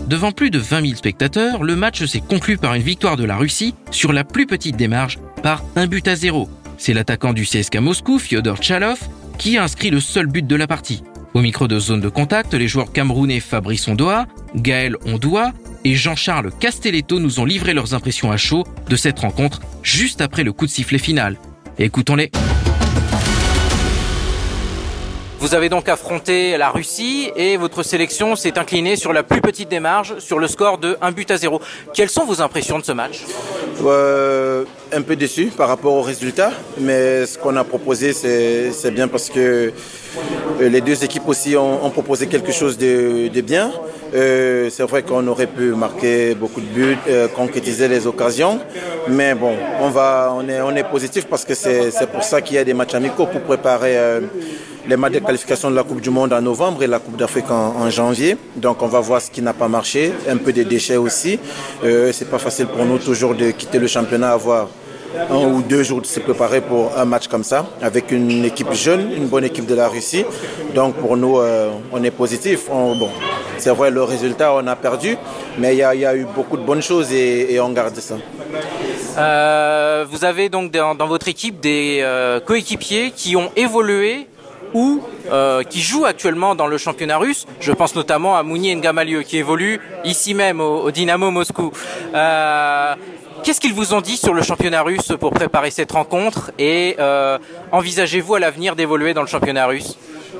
[0.08, 3.36] Devant plus de 20 000 spectateurs, le match s'est conclu par une victoire de la
[3.36, 6.48] Russie sur la plus petite marges par un but à zéro.
[6.78, 8.98] C'est l'attaquant du CSK Moscou, Fyodor Chalov,
[9.36, 11.02] qui a inscrit le seul but de la partie.
[11.34, 15.52] Au micro de zone de contact, les joueurs camerounais Fabrice Ondoa, Gaël Ondoa
[15.84, 20.42] et Jean-Charles Castelletto nous ont livré leurs impressions à chaud de cette rencontre juste après
[20.42, 21.36] le coup de sifflet final.
[21.78, 22.30] Écoutons-les.
[25.40, 29.68] Vous avez donc affronté la Russie et votre sélection s'est inclinée sur la plus petite
[29.68, 31.60] des marges, sur le score de 1 but à 0.
[31.94, 33.24] Quelles sont vos impressions de ce match?
[33.84, 39.06] Euh, Un peu déçu par rapport au résultat, mais ce qu'on a proposé, c'est bien
[39.06, 39.72] parce que
[40.60, 43.70] euh, les deux équipes aussi ont, proposé quelque chose de, bien.
[44.14, 46.98] Euh, c'est vrai qu'on aurait pu marquer beaucoup de buts,
[47.36, 48.58] concrétiser les occasions,
[49.08, 52.56] mais bon, on, va, on, est, on est positif parce que c'est pour ça qu'il
[52.56, 53.96] y a des matchs amicaux pour préparer
[54.88, 57.50] les matchs de qualification de la Coupe du Monde en novembre et la Coupe d'Afrique
[57.50, 58.36] en, janvier.
[58.56, 61.38] Donc on va voir ce qui n'a pas marché, un peu des déchets aussi.
[61.84, 64.68] Euh, c'est pas facile pour nous toujours de quitter le championnat, avoir
[65.30, 68.72] un ou deux jours de se préparer pour un match comme ça, avec une équipe
[68.72, 70.24] jeune, une bonne équipe de la Russie.
[70.74, 72.68] Donc pour nous, euh, on est positif.
[72.68, 73.10] bon,
[73.58, 75.16] c'est vrai, le résultat, on a perdu,
[75.58, 78.16] mais il y, a eu beaucoup de bonnes choses et, on garde ça.
[79.18, 84.28] Euh, vous avez donc dans, votre équipe des euh, coéquipiers qui ont évolué
[84.74, 87.46] ou euh, qui joue actuellement dans le championnat russe.
[87.60, 91.72] Je pense notamment à Mouni Ngamalieu qui évolue ici même au, Dynamo Moscou.
[92.14, 92.94] Euh,
[93.44, 97.38] Qu'est-ce qu'ils vous ont dit sur le championnat russe pour préparer cette rencontre et euh,
[97.70, 99.96] envisagez-vous à l'avenir d'évoluer dans le championnat russe?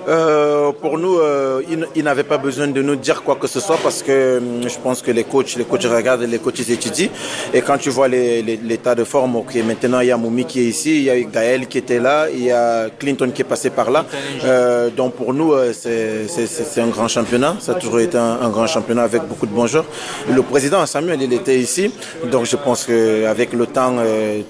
[0.09, 1.61] Euh, pour nous, euh,
[1.95, 4.79] ils, n'avaient pas besoin de nous dire quoi que ce soit parce que hum, je
[4.79, 7.11] pense que les coachs, les coachs regardent, les coachs étudient.
[7.53, 10.65] Et quand tu vois l'état de forme, ok, maintenant il y a Moumi qui est
[10.65, 13.69] ici, il y a Gaël qui était là, il y a Clinton qui est passé
[13.69, 14.07] par là.
[14.45, 17.57] Euh, donc pour nous, c'est un grand championnat.
[17.61, 19.87] Ça a toujours été un, grand championnat avec beaucoup de bons joueurs.
[20.31, 21.93] Le président Samuel, il était ici.
[22.31, 23.97] Donc je pense qu'avec le temps,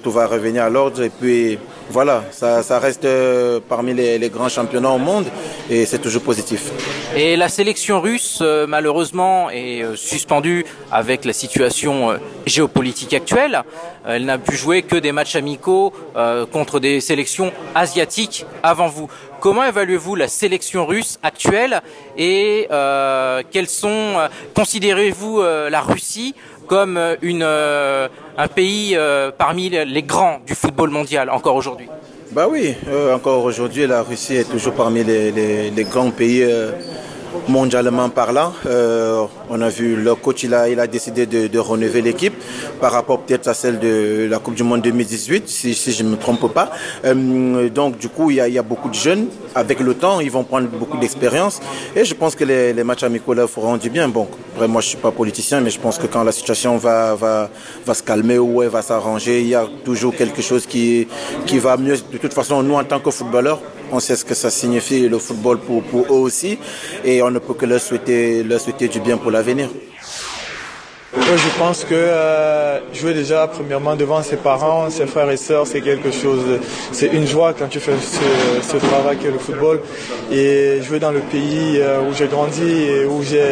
[0.01, 1.03] tout va revenir à l'ordre.
[1.03, 1.59] Et puis
[1.91, 5.25] voilà, ça, reste euh, parmi les, grands championnats au monde
[5.69, 6.71] et c'est toujours positif.
[7.15, 13.63] Et la sélection russe, euh, malheureusement, est euh, suspendue avec la situation géopolitique actuelle.
[14.05, 15.93] Elle n'a pu jouer que des matchs amicaux
[16.51, 19.09] contre des sélections asiatiques avant vous.
[19.39, 21.81] Comment évaluez-vous la sélection russe actuelle
[22.17, 22.67] et
[23.51, 24.15] quels sont,
[24.53, 26.35] considérez-vous la Russie
[26.69, 31.87] comme euh, une, euh, un pays euh, parmi les grands du football mondial encore aujourd'hui?
[32.31, 32.75] Bah oui,
[33.11, 35.31] encore aujourd'hui, la Russie est toujours parmi les,
[35.71, 36.45] les grands pays
[37.47, 38.53] mondialement parlant.
[39.51, 42.33] On a vu le coach, il a, décidé de, renouveler l'équipe
[42.79, 46.17] par rapport peut-être à celle de la Coupe du Monde 2018, si, je ne me
[46.17, 46.71] trompe pas.
[47.03, 49.27] Euh, donc du coup, il y, a, beaucoup de jeunes.
[49.55, 51.59] Avec le temps, ils vont prendre beaucoup d'expérience.
[51.95, 54.07] Et je pense que les, matchs amicaux là feront du bien.
[54.07, 57.49] Bon, après, moi, je suis pas politicien, mais je pense que quand la situation va,
[57.91, 61.07] se calmer ou elle va s'arranger, il y a toujours quelque chose qui,
[61.53, 61.97] va mieux.
[62.11, 63.59] De toute façon, nous, en tant que footballeurs,
[63.91, 66.57] on sait ce que ça signifie le football pour, eux aussi
[67.03, 68.43] et on ne peut que leur souhaiter,
[68.87, 69.69] du bien pour l'avenir.
[71.15, 75.79] je pense que euh, jouer déjà premièrement devant ses parents, ses frères et sœurs, c'est
[75.79, 76.43] quelque chose,
[76.91, 77.97] c'est une joie quand tu fais
[78.71, 79.79] ce, travail que le football.
[80.29, 83.49] Et jouer dans le pays euh, où j'ai grandi et où j'ai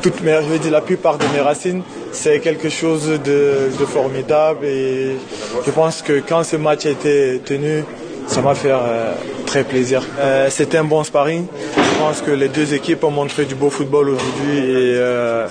[0.00, 4.64] toute mes, je dire la plupart de mes racines, c'est quelque chose de, de, formidable.
[4.64, 5.16] Et
[5.66, 7.84] je pense que quand ce match a été tenu,
[8.26, 9.14] ça m'a fait euh,
[9.46, 10.02] très plaisir.
[10.18, 11.46] Euh, c'était un bon sparring.
[11.76, 15.46] Je pense que les deux équipes ont montré du beau football aujourd'hui et euh,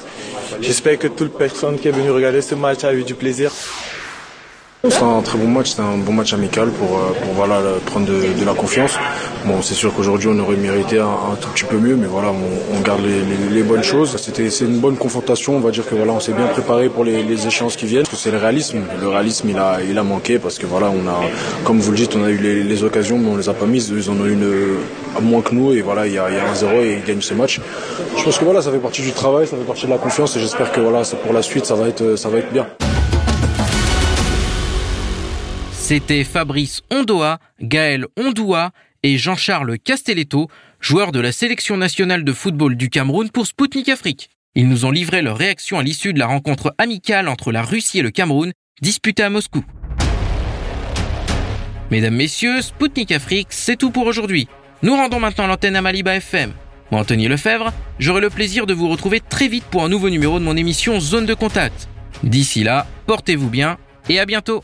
[0.61, 3.51] j'espère que toute personne qui est venue regarder ce match a eu du plaisir.
[4.89, 8.07] C'est un très bon match, c'est un bon match amical pour, euh, pour voilà, prendre
[8.07, 8.97] de, la confiance.
[9.45, 12.81] Bon, c'est sûr qu'aujourd'hui on aurait mérité un, tout petit peu mieux, mais voilà, on,
[12.81, 13.01] garde
[13.51, 14.17] les, bonnes choses.
[14.17, 15.55] C'était c'est une bonne confrontation.
[15.55, 18.05] On va dire que voilà, on s'est bien préparé pour les, échéances qui viennent.
[18.11, 18.79] C'est le réalisme.
[18.99, 21.21] Le réalisme, il a, il a manqué parce que voilà, on a,
[21.63, 23.93] comme vous le dites, on a eu les, occasions, mais on les a pas mises.
[23.95, 24.79] Ils en ont une
[25.15, 26.97] à moins que nous et voilà, il y a, il y a un zéro et
[26.99, 27.61] ils gagnent ce match.
[28.17, 30.35] Je pense que voilà, ça fait partie du travail, ça fait partie de la confiance
[30.37, 32.65] et j'espère que voilà, pour la suite, ça va être, ça va être bien.
[35.91, 38.71] C'était Fabrice Ondoa, Gaël Ondoua
[39.03, 40.47] et Jean-Charles Castelletto,
[40.79, 44.29] joueurs de la sélection nationale de football du Cameroun pour Spoutnik Afrique.
[44.55, 47.99] Ils nous ont livré leur réaction à l'issue de la rencontre amicale entre la Russie
[47.99, 49.65] et le Cameroun, disputée à Moscou.
[51.91, 54.47] Mesdames, Messieurs, Spoutnik Afrique, c'est tout pour aujourd'hui.
[54.83, 56.53] Nous rendons maintenant l'antenne à Maliba FM.
[56.91, 60.39] Moi, Anthony Lefebvre, j'aurai le plaisir de vous retrouver très vite pour un nouveau numéro
[60.39, 61.89] de mon émission Zone de Contact.
[62.23, 63.77] D'ici là, portez-vous bien
[64.07, 64.63] et à bientôt.